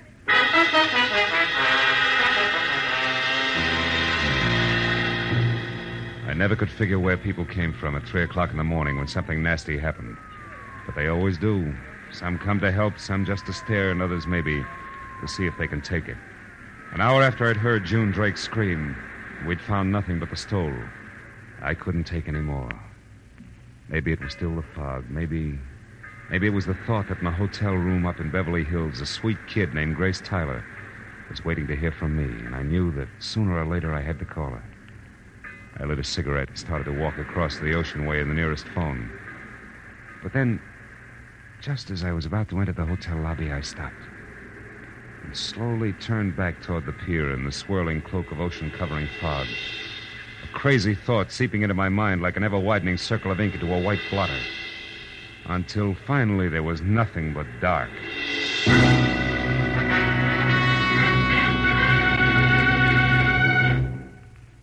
I 6.27 6.33
never 6.35 6.55
could 6.55 6.69
figure 6.69 6.99
where 6.99 7.15
people 7.17 7.45
came 7.45 7.71
from 7.73 7.95
at 7.95 8.05
3 8.07 8.23
o'clock 8.23 8.51
in 8.51 8.57
the 8.57 8.63
morning 8.63 8.97
when 8.97 9.07
something 9.07 9.41
nasty 9.41 9.77
happened. 9.77 10.17
But 10.85 10.95
they 10.95 11.07
always 11.07 11.37
do. 11.37 11.73
Some 12.11 12.37
come 12.37 12.59
to 12.59 12.71
help, 12.71 12.99
some 12.99 13.25
just 13.25 13.45
to 13.45 13.53
stare, 13.53 13.91
and 13.91 14.01
others 14.01 14.27
maybe 14.27 14.63
to 15.21 15.27
see 15.27 15.45
if 15.45 15.57
they 15.57 15.67
can 15.67 15.81
take 15.81 16.07
it. 16.07 16.17
An 16.91 17.01
hour 17.01 17.21
after 17.23 17.47
I'd 17.49 17.57
heard 17.57 17.85
June 17.85 18.11
Drake 18.11 18.37
scream, 18.37 18.95
we'd 19.45 19.61
found 19.61 19.91
nothing 19.91 20.19
but 20.19 20.29
the 20.29 20.35
stole. 20.35 20.73
I 21.61 21.73
couldn't 21.73 22.03
take 22.03 22.27
any 22.27 22.41
more. 22.41 22.69
Maybe 23.87 24.11
it 24.11 24.21
was 24.21 24.33
still 24.33 24.55
the 24.55 24.63
fog. 24.63 25.09
Maybe. 25.09 25.59
Maybe 26.29 26.47
it 26.47 26.53
was 26.53 26.65
the 26.65 26.73
thought 26.73 27.07
that 27.07 27.21
in 27.21 27.27
a 27.27 27.31
hotel 27.31 27.77
room 27.77 28.05
up 28.05 28.19
in 28.19 28.31
Beverly 28.31 28.63
Hills, 28.63 28.99
a 28.99 29.05
sweet 29.05 29.45
kid 29.45 29.73
named 29.73 29.95
Grace 29.95 30.21
Tyler 30.21 30.65
was 31.29 31.43
waiting 31.43 31.67
to 31.67 31.75
hear 31.75 31.91
from 31.91 32.15
me, 32.15 32.39
and 32.43 32.55
I 32.55 32.63
knew 32.63 32.91
that 32.93 33.09
sooner 33.19 33.57
or 33.57 33.65
later 33.65 33.93
I 33.93 34.01
had 34.01 34.19
to 34.19 34.25
call 34.25 34.51
her. 34.51 34.63
I 35.77 35.85
lit 35.85 35.99
a 35.99 36.03
cigarette 36.03 36.49
and 36.49 36.57
started 36.57 36.85
to 36.85 36.93
walk 36.93 37.19
across 37.19 37.57
the 37.59 37.73
ocean 37.75 38.05
way 38.05 38.19
in 38.19 38.27
the 38.27 38.33
nearest 38.35 38.67
phone. 38.67 39.11
But 40.21 40.33
then, 40.33 40.61
just 41.59 41.91
as 41.91 42.03
I 42.03 42.11
was 42.11 42.25
about 42.25 42.49
to 42.49 42.59
enter 42.59 42.73
the 42.73 42.85
hotel 42.85 43.17
lobby, 43.17 43.51
I 43.51 43.61
stopped 43.61 44.07
and 45.23 45.35
slowly 45.35 45.93
turned 45.93 46.35
back 46.35 46.61
toward 46.61 46.85
the 46.85 46.93
pier 46.93 47.31
in 47.31 47.45
the 47.45 47.51
swirling 47.51 48.01
cloak 48.01 48.31
of 48.31 48.39
ocean 48.39 48.71
covering 48.71 49.07
fog. 49.07 49.47
Crazy 50.65 50.95
thought 50.95 51.31
seeping 51.31 51.61
into 51.61 51.75
my 51.75 51.89
mind 51.89 52.23
like 52.23 52.37
an 52.37 52.43
ever 52.43 52.57
widening 52.57 52.97
circle 52.97 53.31
of 53.31 53.39
ink 53.39 53.53
into 53.53 53.71
a 53.71 53.79
white 53.79 53.99
blotter. 54.09 54.39
Until 55.45 55.93
finally 55.93 56.49
there 56.49 56.63
was 56.63 56.81
nothing 56.81 57.35
but 57.35 57.45
dark. 57.61 57.91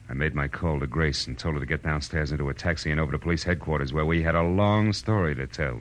I 0.09 0.13
made 0.13 0.35
my 0.35 0.49
call 0.49 0.81
to 0.81 0.89
Grace 0.89 1.29
and 1.29 1.39
told 1.39 1.55
her 1.55 1.61
to 1.61 1.67
get 1.67 1.85
downstairs 1.85 2.33
into 2.33 2.49
a 2.49 2.55
taxi 2.55 2.91
and 2.91 2.99
over 2.99 3.13
to 3.13 3.19
police 3.21 3.45
headquarters 3.45 3.93
where 3.93 4.05
we 4.05 4.25
had 4.25 4.35
a 4.35 4.43
long 4.43 4.93
story 4.93 5.37
to 5.37 5.47
tell. 5.47 5.79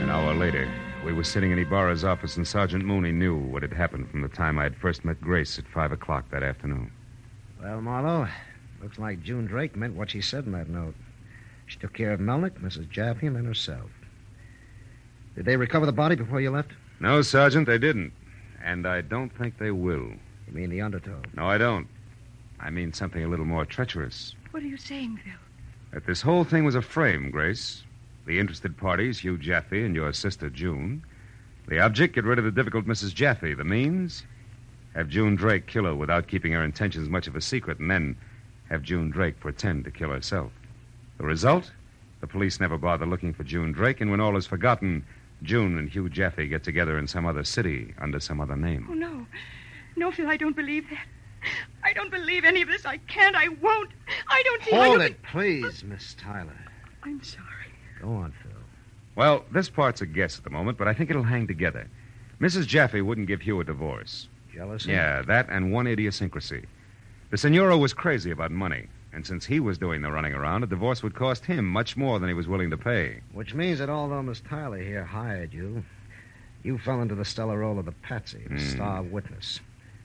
An 0.00 0.10
hour 0.10 0.34
later, 0.34 0.68
we 1.06 1.12
were 1.12 1.22
sitting 1.22 1.52
in 1.52 1.58
Ibarra's 1.60 2.02
office, 2.02 2.36
and 2.36 2.46
Sergeant 2.46 2.84
Mooney 2.84 3.12
knew 3.12 3.36
what 3.36 3.62
had 3.62 3.72
happened 3.72 4.10
from 4.10 4.22
the 4.22 4.28
time 4.28 4.58
I 4.58 4.64
had 4.64 4.76
first 4.76 5.04
met 5.04 5.20
Grace 5.20 5.56
at 5.56 5.68
five 5.68 5.92
o'clock 5.92 6.28
that 6.32 6.42
afternoon. 6.42 6.90
Well, 7.62 7.80
Marlowe, 7.80 8.26
looks 8.82 8.98
like 8.98 9.22
June 9.22 9.46
Drake 9.46 9.76
meant 9.76 9.94
what 9.94 10.10
she 10.10 10.20
said 10.20 10.46
in 10.46 10.52
that 10.52 10.68
note. 10.68 10.96
She 11.66 11.78
took 11.78 11.92
care 11.92 12.12
of 12.12 12.18
Melnick, 12.18 12.60
Mrs. 12.60 12.90
Jaffe, 12.90 13.24
and 13.24 13.46
herself. 13.46 13.88
Did 15.36 15.44
they 15.44 15.56
recover 15.56 15.86
the 15.86 15.92
body 15.92 16.16
before 16.16 16.40
you 16.40 16.50
left? 16.50 16.72
No, 16.98 17.22
Sergeant, 17.22 17.68
they 17.68 17.78
didn't. 17.78 18.12
And 18.64 18.84
I 18.84 19.00
don't 19.00 19.30
think 19.30 19.58
they 19.58 19.70
will. 19.70 20.10
You 20.48 20.52
mean 20.52 20.70
the 20.70 20.80
undertow? 20.80 21.22
No, 21.36 21.46
I 21.46 21.56
don't. 21.56 21.86
I 22.58 22.70
mean 22.70 22.92
something 22.92 23.22
a 23.22 23.28
little 23.28 23.44
more 23.44 23.64
treacherous. 23.64 24.34
What 24.50 24.64
are 24.64 24.66
you 24.66 24.76
saying, 24.76 25.20
Phil? 25.22 25.34
That 25.92 26.04
this 26.04 26.22
whole 26.22 26.42
thing 26.42 26.64
was 26.64 26.74
a 26.74 26.82
frame, 26.82 27.30
Grace. 27.30 27.84
The 28.26 28.40
interested 28.40 28.76
parties, 28.76 29.20
Hugh 29.20 29.38
Jaffe 29.38 29.84
and 29.84 29.94
your 29.94 30.12
sister 30.12 30.50
June. 30.50 31.04
The 31.68 31.80
object, 31.80 32.14
get 32.14 32.24
rid 32.24 32.38
of 32.38 32.44
the 32.44 32.50
difficult 32.50 32.84
Mrs. 32.84 33.14
Jaffe. 33.14 33.54
The 33.54 33.64
means, 33.64 34.24
have 34.94 35.08
June 35.08 35.36
Drake 35.36 35.66
kill 35.66 35.84
her 35.84 35.94
without 35.94 36.26
keeping 36.26 36.52
her 36.52 36.64
intentions 36.64 37.08
much 37.08 37.28
of 37.28 37.36
a 37.36 37.40
secret, 37.40 37.78
and 37.78 37.90
then 37.90 38.16
have 38.68 38.82
June 38.82 39.10
Drake 39.10 39.38
pretend 39.38 39.84
to 39.84 39.90
kill 39.90 40.10
herself. 40.10 40.52
The 41.18 41.24
result? 41.24 41.70
The 42.20 42.26
police 42.26 42.58
never 42.58 42.76
bother 42.78 43.06
looking 43.06 43.32
for 43.32 43.44
June 43.44 43.72
Drake, 43.72 44.00
and 44.00 44.10
when 44.10 44.20
all 44.20 44.36
is 44.36 44.46
forgotten, 44.46 45.04
June 45.42 45.78
and 45.78 45.88
Hugh 45.88 46.08
Jaffe 46.08 46.48
get 46.48 46.64
together 46.64 46.98
in 46.98 47.06
some 47.06 47.26
other 47.26 47.44
city 47.44 47.94
under 47.98 48.18
some 48.18 48.40
other 48.40 48.56
name. 48.56 48.88
Oh, 48.90 48.94
no. 48.94 49.26
No, 49.94 50.10
Phil, 50.10 50.28
I 50.28 50.36
don't 50.36 50.56
believe 50.56 50.88
that. 50.90 51.06
I 51.84 51.92
don't 51.92 52.10
believe 52.10 52.44
any 52.44 52.62
of 52.62 52.68
this. 52.68 52.84
I 52.84 52.96
can't. 52.96 53.36
I 53.36 53.48
won't. 53.48 53.90
I 54.28 54.42
don't 54.42 54.64
see 54.64 54.70
how 54.72 54.82
Hold 54.82 54.98
you 54.98 55.06
it, 55.06 55.22
please, 55.22 55.84
Miss 55.84 56.14
Tyler. 56.14 56.58
I'm 57.04 57.22
sorry. 57.22 57.44
Go 58.00 58.08
on, 58.14 58.32
Phil. 58.42 58.52
Well, 59.14 59.44
this 59.50 59.70
part's 59.70 60.02
a 60.02 60.06
guess 60.06 60.36
at 60.38 60.44
the 60.44 60.50
moment, 60.50 60.76
but 60.78 60.88
I 60.88 60.92
think 60.94 61.10
it'll 61.10 61.22
hang 61.22 61.46
together. 61.46 61.88
Mrs. 62.40 62.66
Jaffe 62.66 63.00
wouldn't 63.00 63.28
give 63.28 63.40
Hugh 63.40 63.60
a 63.60 63.64
divorce. 63.64 64.28
Jealousy? 64.52 64.90
Yeah, 64.90 65.22
that 65.22 65.48
and 65.48 65.72
one 65.72 65.86
idiosyncrasy. 65.86 66.64
The 67.30 67.38
senora 67.38 67.76
was 67.78 67.94
crazy 67.94 68.30
about 68.30 68.50
money, 68.50 68.86
and 69.12 69.26
since 69.26 69.46
he 69.46 69.58
was 69.58 69.78
doing 69.78 70.02
the 70.02 70.10
running 70.12 70.34
around, 70.34 70.62
a 70.62 70.66
divorce 70.66 71.02
would 71.02 71.14
cost 71.14 71.44
him 71.46 71.66
much 71.66 71.96
more 71.96 72.18
than 72.18 72.28
he 72.28 72.34
was 72.34 72.46
willing 72.46 72.70
to 72.70 72.76
pay. 72.76 73.20
Which 73.32 73.54
means 73.54 73.78
that 73.78 73.88
although 73.90 74.22
Miss 74.22 74.40
Tyler 74.40 74.78
here 74.78 75.04
hired 75.04 75.52
you, 75.54 75.82
you 76.62 76.78
fell 76.78 77.00
into 77.00 77.14
the 77.14 77.24
stellar 77.24 77.58
role 77.58 77.78
of 77.78 77.86
the 77.86 77.92
patsy, 77.92 78.42
the 78.48 78.54
Hmm. 78.54 78.58
star 78.58 79.02
witness. 79.02 79.60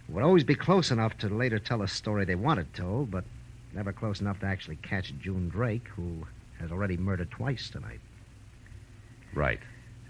Who 0.07 0.13
would 0.13 0.23
always 0.23 0.43
be 0.43 0.55
close 0.55 0.89
enough 0.91 1.17
to 1.19 1.27
later 1.29 1.59
tell 1.59 1.81
a 1.81 1.87
story 1.87 2.23
they 2.25 2.35
wanted 2.35 2.73
told, 2.73 3.11
but 3.11 3.25
never 3.73 3.91
close 3.93 4.21
enough 4.21 4.39
to 4.39 4.45
actually 4.45 4.77
catch 4.77 5.13
June 5.19 5.49
Drake, 5.49 5.87
who 5.95 6.25
has 6.61 6.71
already 6.71 6.97
murdered 6.97 7.31
twice 7.31 7.69
tonight. 7.69 7.99
Right. 9.33 9.59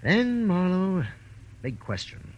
Then, 0.04 0.46
Marlowe, 0.46 1.06
big 1.62 1.80
question. 1.80 2.34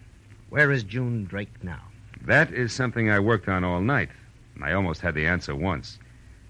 Where 0.50 0.72
is 0.72 0.84
June 0.84 1.26
Drake 1.26 1.64
now? 1.64 1.82
That 2.22 2.54
is 2.54 2.72
something 2.72 3.10
I 3.10 3.20
worked 3.20 3.50
on 3.50 3.64
all 3.64 3.82
night. 3.82 4.10
And 4.56 4.64
I 4.64 4.74
almost 4.74 5.02
had 5.02 5.16
the 5.16 5.26
answer 5.26 5.56
once. 5.56 5.98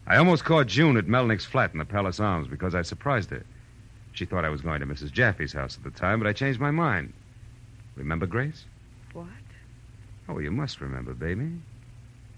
I 0.06 0.17
almost 0.17 0.43
caught 0.43 0.67
June 0.67 0.97
at 0.97 1.08
Melnick's 1.08 1.45
flat 1.45 1.71
in 1.71 1.80
the 1.80 1.86
Palace 1.86 2.19
Arms 2.19 2.47
because 2.47 2.76
I 2.76 2.82
surprised 2.82 3.30
her. 3.30 3.43
She 4.12 4.26
thought 4.26 4.45
I 4.45 4.49
was 4.49 4.62
going 4.62 4.82
to 4.82 4.86
Mrs. 4.86 5.12
Jaffe's 5.12 5.54
house 5.54 5.78
at 5.78 5.84
the 5.84 5.97
time, 5.97 6.19
but 6.19 6.28
I 6.28 6.34
changed 6.34 6.60
my 6.60 6.71
mind. 6.71 7.13
Remember, 7.95 8.28
Grace? 8.28 8.65
What? 9.13 9.28
Oh, 10.28 10.39
you 10.39 10.52
must 10.52 10.82
remember, 10.82 11.13
baby. 11.13 11.52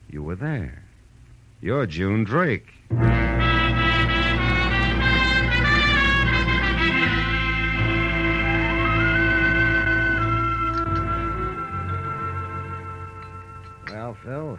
You 0.10 0.22
were 0.22 0.36
there. 0.36 0.84
You're 1.62 1.86
June 1.88 2.24
Drake. 2.24 2.68
Well, 14.26 14.58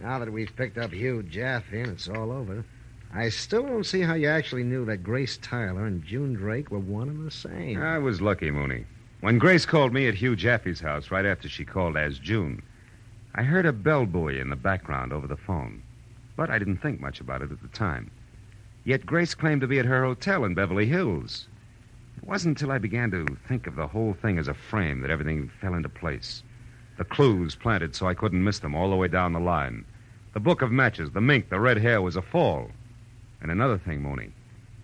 now 0.00 0.20
that 0.20 0.32
we've 0.32 0.54
picked 0.54 0.78
up 0.78 0.92
Hugh 0.92 1.22
Jaffe 1.24 1.80
and 1.80 1.90
it's 1.90 2.08
all 2.08 2.30
over, 2.30 2.64
I 3.12 3.30
still 3.30 3.62
don't 3.62 3.86
see 3.86 4.00
how 4.00 4.14
you 4.14 4.28
actually 4.28 4.62
knew 4.62 4.84
that 4.84 5.02
Grace 5.02 5.38
Tyler 5.38 5.86
and 5.86 6.04
June 6.04 6.34
Drake 6.34 6.70
were 6.70 6.78
one 6.78 7.08
and 7.08 7.26
the 7.26 7.30
same. 7.30 7.82
I 7.82 7.98
was 7.98 8.20
lucky, 8.20 8.50
Mooney. 8.50 8.84
When 9.20 9.38
Grace 9.38 9.66
called 9.66 9.92
me 9.92 10.06
at 10.06 10.14
Hugh 10.14 10.36
Jaffe's 10.36 10.80
house 10.80 11.10
right 11.10 11.26
after 11.26 11.48
she 11.48 11.64
called 11.64 11.96
as 11.96 12.20
June, 12.20 12.62
I 13.34 13.42
heard 13.42 13.66
a 13.66 13.72
bell 13.72 14.06
buoy 14.06 14.38
in 14.38 14.50
the 14.50 14.56
background 14.56 15.12
over 15.12 15.26
the 15.26 15.36
phone. 15.36 15.82
But 16.36 16.50
I 16.50 16.58
didn't 16.58 16.76
think 16.76 17.00
much 17.00 17.20
about 17.20 17.42
it 17.42 17.50
at 17.50 17.62
the 17.62 17.68
time. 17.68 18.10
Yet 18.84 19.04
Grace 19.04 19.34
claimed 19.34 19.62
to 19.62 19.66
be 19.66 19.80
at 19.80 19.86
her 19.86 20.04
hotel 20.04 20.44
in 20.44 20.54
Beverly 20.54 20.86
Hills. 20.86 21.48
It 22.18 22.24
wasn't 22.24 22.60
until 22.60 22.72
I 22.72 22.78
began 22.78 23.10
to 23.10 23.26
think 23.48 23.66
of 23.66 23.74
the 23.74 23.88
whole 23.88 24.14
thing 24.14 24.38
as 24.38 24.46
a 24.46 24.54
frame 24.54 25.00
that 25.00 25.10
everything 25.10 25.50
fell 25.60 25.74
into 25.74 25.88
place. 25.88 26.44
The 26.96 27.04
clues 27.04 27.54
planted 27.54 27.94
so 27.94 28.08
I 28.08 28.14
couldn't 28.14 28.42
miss 28.42 28.58
them 28.58 28.74
all 28.74 28.90
the 28.90 28.96
way 28.96 29.08
down 29.08 29.32
the 29.32 29.40
line. 29.40 29.84
The 30.32 30.40
book 30.40 30.62
of 30.62 30.72
matches, 30.72 31.10
the 31.10 31.20
mink, 31.20 31.48
the 31.48 31.60
red 31.60 31.78
hair 31.78 32.00
was 32.00 32.16
a 32.16 32.22
fall. 32.22 32.70
And 33.40 33.50
another 33.50 33.78
thing, 33.78 34.02
Mooney. 34.02 34.32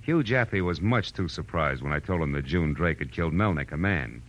Hugh 0.03 0.23
Jaffe 0.23 0.61
was 0.61 0.81
much 0.81 1.13
too 1.13 1.29
surprised 1.29 1.83
when 1.83 1.93
I 1.93 2.01
told 2.01 2.23
him 2.23 2.33
that 2.33 2.45
June 2.45 2.73
Drake 2.75 2.99
had 2.99 3.13
killed 3.13 3.33
Melnick, 3.33 3.73
a 3.73 3.77
man. 3.77 4.23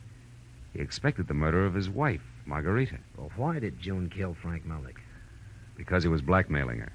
He 0.71 0.79
expected 0.79 1.27
the 1.27 1.33
murder 1.33 1.65
of 1.65 1.73
his 1.73 1.89
wife, 1.89 2.21
Margarita. 2.45 2.99
Well, 3.17 3.31
why 3.35 3.59
did 3.59 3.79
June 3.79 4.09
kill 4.09 4.33
Frank 4.33 4.65
Melnick? 4.67 4.97
Because 5.75 6.03
he 6.03 6.09
was 6.09 6.21
blackmailing 6.21 6.79
her. 6.79 6.91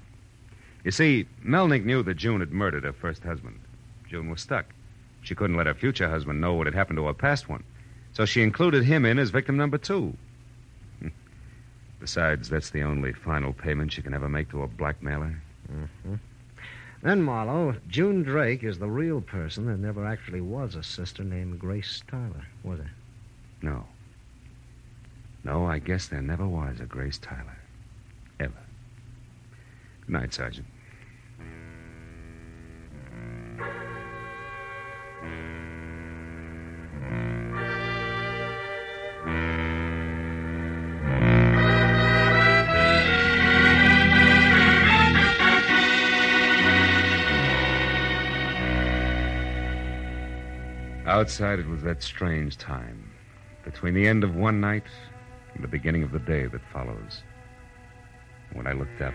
You 0.83 0.91
see, 0.91 1.27
Melnick 1.45 1.83
knew 1.83 2.03
that 2.03 2.17
June 2.17 2.39
had 2.39 2.51
murdered 2.51 2.83
her 2.85 2.93
first 2.93 3.23
husband. 3.23 3.59
June 4.07 4.29
was 4.29 4.41
stuck. 4.41 4.65
She 5.21 5.35
couldn't 5.35 5.57
let 5.57 5.67
her 5.67 5.73
future 5.73 6.09
husband 6.09 6.39
know 6.39 6.53
what 6.53 6.67
had 6.67 6.73
happened 6.73 6.97
to 6.97 7.07
her 7.07 7.13
past 7.13 7.49
one. 7.49 7.63
So 8.13 8.25
she 8.25 8.41
included 8.41 8.85
him 8.85 9.05
in 9.05 9.19
as 9.19 9.29
victim 9.29 9.57
number 9.57 9.77
two. 9.77 10.15
Besides, 11.99 12.49
that's 12.49 12.69
the 12.69 12.83
only 12.83 13.13
final 13.13 13.53
payment 13.53 13.91
she 13.91 14.01
can 14.01 14.13
ever 14.13 14.29
make 14.29 14.49
to 14.51 14.63
a 14.63 14.67
blackmailer. 14.67 15.41
Mm-hmm. 15.71 16.15
Then, 17.01 17.21
Marlowe, 17.21 17.75
June 17.87 18.23
Drake 18.23 18.63
is 18.63 18.79
the 18.79 18.89
real 18.89 19.21
person. 19.21 19.65
There 19.65 19.77
never 19.77 20.05
actually 20.05 20.41
was 20.41 20.75
a 20.75 20.83
sister 20.83 21.23
named 21.23 21.59
Grace 21.59 22.03
Tyler, 22.09 22.45
was 22.63 22.79
there? 22.79 22.91
No. 23.61 23.85
No, 25.43 25.65
I 25.65 25.79
guess 25.79 26.07
there 26.07 26.21
never 26.21 26.45
was 26.47 26.79
a 26.79 26.85
Grace 26.85 27.17
Tyler. 27.17 27.57
Ever. 28.39 28.53
Good 30.01 30.11
night, 30.11 30.33
Sergeant. 30.33 30.67
Outside, 51.19 51.59
it 51.59 51.67
was 51.67 51.81
that 51.81 52.01
strange 52.01 52.57
time 52.57 53.11
between 53.65 53.93
the 53.93 54.07
end 54.07 54.23
of 54.23 54.37
one 54.37 54.61
night 54.61 54.85
and 55.53 55.61
the 55.61 55.67
beginning 55.67 56.01
of 56.01 56.13
the 56.13 56.19
day 56.19 56.45
that 56.45 56.61
follows. 56.71 57.23
When 58.53 58.65
I 58.65 58.71
looked 58.71 59.01
up, 59.01 59.13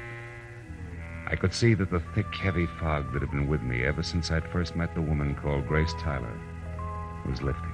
I 1.27 1.35
could 1.35 1.55
see 1.55 1.73
that 1.73 1.91
the 1.91 2.03
thick, 2.15 2.27
heavy 2.35 2.67
fog 2.79 3.11
that 3.15 3.23
had 3.23 3.31
been 3.31 3.49
with 3.49 3.63
me 3.63 3.85
ever 3.85 4.03
since 4.03 4.31
I'd 4.31 4.47
first 4.53 4.77
met 4.77 4.95
the 4.95 5.01
woman 5.01 5.35
called 5.35 5.67
Grace 5.67 5.95
Tyler 5.99 6.39
was 7.27 7.41
lifting, 7.41 7.73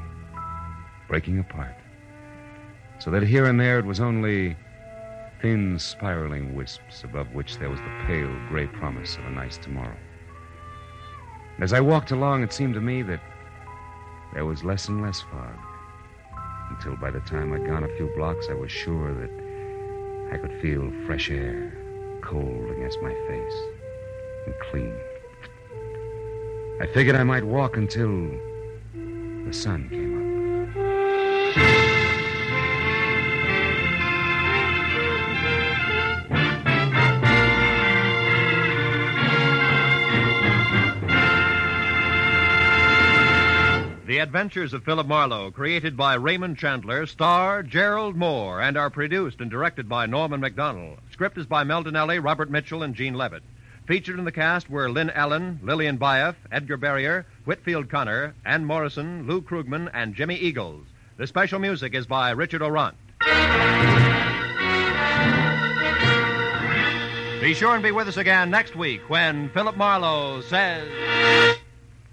breaking 1.09 1.41
apart, 1.41 1.75
so 3.01 3.11
that 3.11 3.25
here 3.25 3.47
and 3.47 3.59
there 3.59 3.81
it 3.81 3.85
was 3.85 3.99
only 3.99 4.57
thin, 5.43 5.77
spiraling 5.77 6.55
wisps 6.55 7.03
above 7.03 7.35
which 7.35 7.59
there 7.59 7.69
was 7.69 7.81
the 7.81 8.05
pale, 8.07 8.33
gray 8.49 8.69
promise 8.69 9.17
of 9.17 9.25
a 9.25 9.31
nice 9.31 9.59
tomorrow. 9.59 9.99
And 11.57 11.65
as 11.65 11.73
I 11.73 11.81
walked 11.81 12.13
along, 12.13 12.45
it 12.45 12.53
seemed 12.53 12.75
to 12.75 12.81
me 12.81 13.03
that 13.03 13.21
there 14.35 14.45
was 14.45 14.65
less 14.65 14.89
and 14.89 15.03
less 15.03 15.21
fog 15.21 15.59
until 16.71 16.97
by 16.97 17.11
the 17.11 17.21
time 17.21 17.53
I'd 17.53 17.67
gone 17.67 17.85
a 17.85 17.97
few 17.97 18.07
blocks, 18.17 18.49
I 18.49 18.55
was 18.55 18.71
sure 18.71 19.13
that 19.13 19.31
I 20.33 20.39
could 20.39 20.53
feel 20.63 20.91
fresh 21.07 21.31
air 21.31 21.77
cold 22.23 22.71
against 22.71 23.03
my 23.03 23.13
face 23.13 23.57
and 24.47 24.55
clean. 24.71 24.97
I 26.81 26.87
figured 26.87 27.17
I 27.17 27.25
might 27.25 27.45
walk 27.45 27.77
until 27.77 28.31
the 29.45 29.53
sun 29.53 29.89
came 29.91 30.00
The 44.11 44.19
Adventures 44.19 44.73
of 44.73 44.83
Philip 44.83 45.07
Marlowe, 45.07 45.53
created 45.53 45.97
by 45.97 46.15
Raymond 46.15 46.59
Chandler, 46.59 47.07
star 47.07 47.63
Gerald 47.63 48.17
Mohr, 48.17 48.61
and 48.61 48.77
are 48.77 48.91
produced 48.91 49.41
and 49.41 49.49
directed 49.49 49.89
by 49.89 50.07
Norman 50.07 50.41
Macdonnell. 50.41 50.97
Script 51.13 51.39
is 51.39 51.47
by 51.47 51.63
Mel 51.63 51.85
Dinelli, 51.85 52.19
Robert 52.19 52.51
Mitchell, 52.51 52.83
and 52.83 52.97
Gene 52.97 53.15
Levitt. 53.15 53.45
Featured 53.87 54.19
in 54.19 54.25
the 54.25 54.33
cast 54.33 54.69
were 54.69 54.91
Lynn 54.91 55.11
Allen, 55.11 55.61
Lillian 55.63 55.97
Buyeff, 55.97 56.35
Edgar 56.51 56.77
Barrier, 56.77 57.25
Whitfield 57.45 57.89
Connor, 57.89 58.35
Ann 58.45 58.65
Morrison, 58.65 59.29
Lou 59.29 59.41
Krugman, 59.41 59.89
and 59.95 60.17
Jimmy 60.17 60.35
Eagles. 60.35 60.87
The 61.17 61.29
special 61.29 61.61
music 61.61 61.95
is 61.95 62.07
by 62.09 62.33
Richard 62.33 62.63
Aurandt. 62.63 62.97
Be 67.41 67.55
sure 67.55 67.75
and 67.75 67.83
be 67.85 67.93
with 67.93 68.09
us 68.09 68.17
again 68.17 68.51
next 68.51 68.75
week 68.75 69.09
when 69.09 69.51
Philip 69.51 69.77
Marlowe 69.77 70.41
says. 70.41 71.60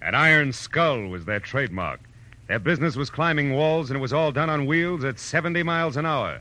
An 0.08 0.16
iron 0.16 0.54
skull 0.54 1.10
was 1.10 1.26
their 1.26 1.42
trademark. 1.42 2.00
Their 2.48 2.60
business 2.60 2.96
was 2.96 3.10
climbing 3.10 3.52
walls, 3.52 3.90
and 3.90 3.98
it 3.98 4.00
was 4.00 4.14
all 4.14 4.32
done 4.32 4.50
on 4.50 4.66
wheels 4.66 5.04
at 5.04 5.20
70 5.20 5.64
miles 5.64 5.98
an 5.98 6.06
hour. 6.06 6.40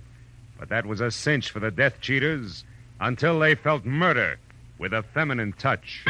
But 0.56 0.68
that 0.68 0.86
was 0.86 1.00
a 1.00 1.10
cinch 1.10 1.50
for 1.50 1.58
the 1.58 1.72
death 1.72 2.00
cheaters 2.00 2.62
until 3.00 3.40
they 3.40 3.56
felt 3.56 3.84
murder 3.84 4.38
with 4.78 4.92
a 4.92 5.02
feminine 5.02 5.52
touch. 5.52 6.04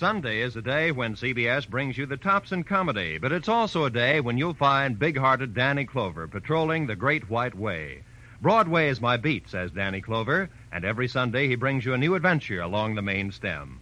Sunday 0.00 0.40
is 0.40 0.56
a 0.56 0.62
day 0.62 0.90
when 0.92 1.14
CBS 1.14 1.68
brings 1.68 1.98
you 1.98 2.06
the 2.06 2.16
tops 2.16 2.52
in 2.52 2.64
comedy, 2.64 3.18
but 3.18 3.32
it's 3.32 3.50
also 3.50 3.84
a 3.84 3.90
day 3.90 4.18
when 4.18 4.38
you'll 4.38 4.54
find 4.54 4.98
big 4.98 5.18
hearted 5.18 5.52
Danny 5.52 5.84
Clover 5.84 6.26
patrolling 6.26 6.86
the 6.86 6.96
Great 6.96 7.28
White 7.28 7.54
Way. 7.54 8.02
Broadway 8.40 8.88
is 8.88 8.98
my 8.98 9.18
beat, 9.18 9.46
says 9.50 9.72
Danny 9.72 10.00
Clover, 10.00 10.48
and 10.72 10.86
every 10.86 11.06
Sunday 11.06 11.48
he 11.48 11.54
brings 11.54 11.84
you 11.84 11.92
a 11.92 11.98
new 11.98 12.14
adventure 12.14 12.62
along 12.62 12.94
the 12.94 13.02
main 13.02 13.30
stem. 13.30 13.78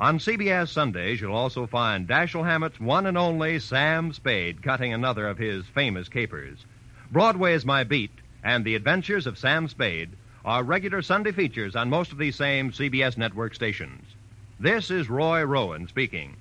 On 0.00 0.18
CBS 0.18 0.70
Sundays, 0.70 1.20
you'll 1.20 1.36
also 1.36 1.68
find 1.68 2.08
Dashiell 2.08 2.44
Hammett's 2.44 2.80
one 2.80 3.06
and 3.06 3.16
only 3.16 3.60
Sam 3.60 4.12
Spade 4.12 4.64
cutting 4.64 4.92
another 4.92 5.28
of 5.28 5.38
his 5.38 5.64
famous 5.66 6.08
capers. 6.08 6.66
Broadway 7.12 7.54
is 7.54 7.64
my 7.64 7.84
beat, 7.84 8.18
and 8.42 8.64
the 8.64 8.74
adventures 8.74 9.28
of 9.28 9.38
Sam 9.38 9.68
Spade 9.68 10.16
are 10.44 10.64
regular 10.64 11.00
Sunday 11.00 11.30
features 11.30 11.76
on 11.76 11.88
most 11.88 12.10
of 12.10 12.18
these 12.18 12.34
same 12.34 12.72
CBS 12.72 13.16
network 13.16 13.54
stations. 13.54 14.16
This 14.60 14.90
is 14.90 15.08
Roy 15.08 15.42
Rowan 15.42 15.88
speaking. 15.88 16.36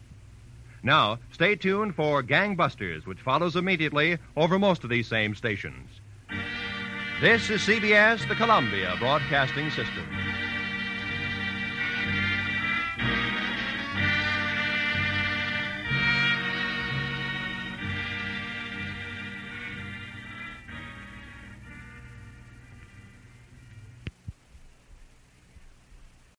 Now, 0.84 1.20
stay 1.32 1.56
tuned 1.56 1.96
for 1.96 2.22
Gangbusters, 2.22 3.06
which 3.06 3.22
follows 3.22 3.56
immediately 3.56 4.18
over 4.36 4.60
most 4.60 4.84
of 4.84 4.90
these 4.90 5.08
same 5.08 5.36
stations. 5.36 5.88
This 7.22 7.50
is 7.50 7.62
CBS, 7.62 8.28
the 8.28 8.36
Columbia 8.36 8.98
Broadcasting 9.00 9.70
System. 9.70 10.06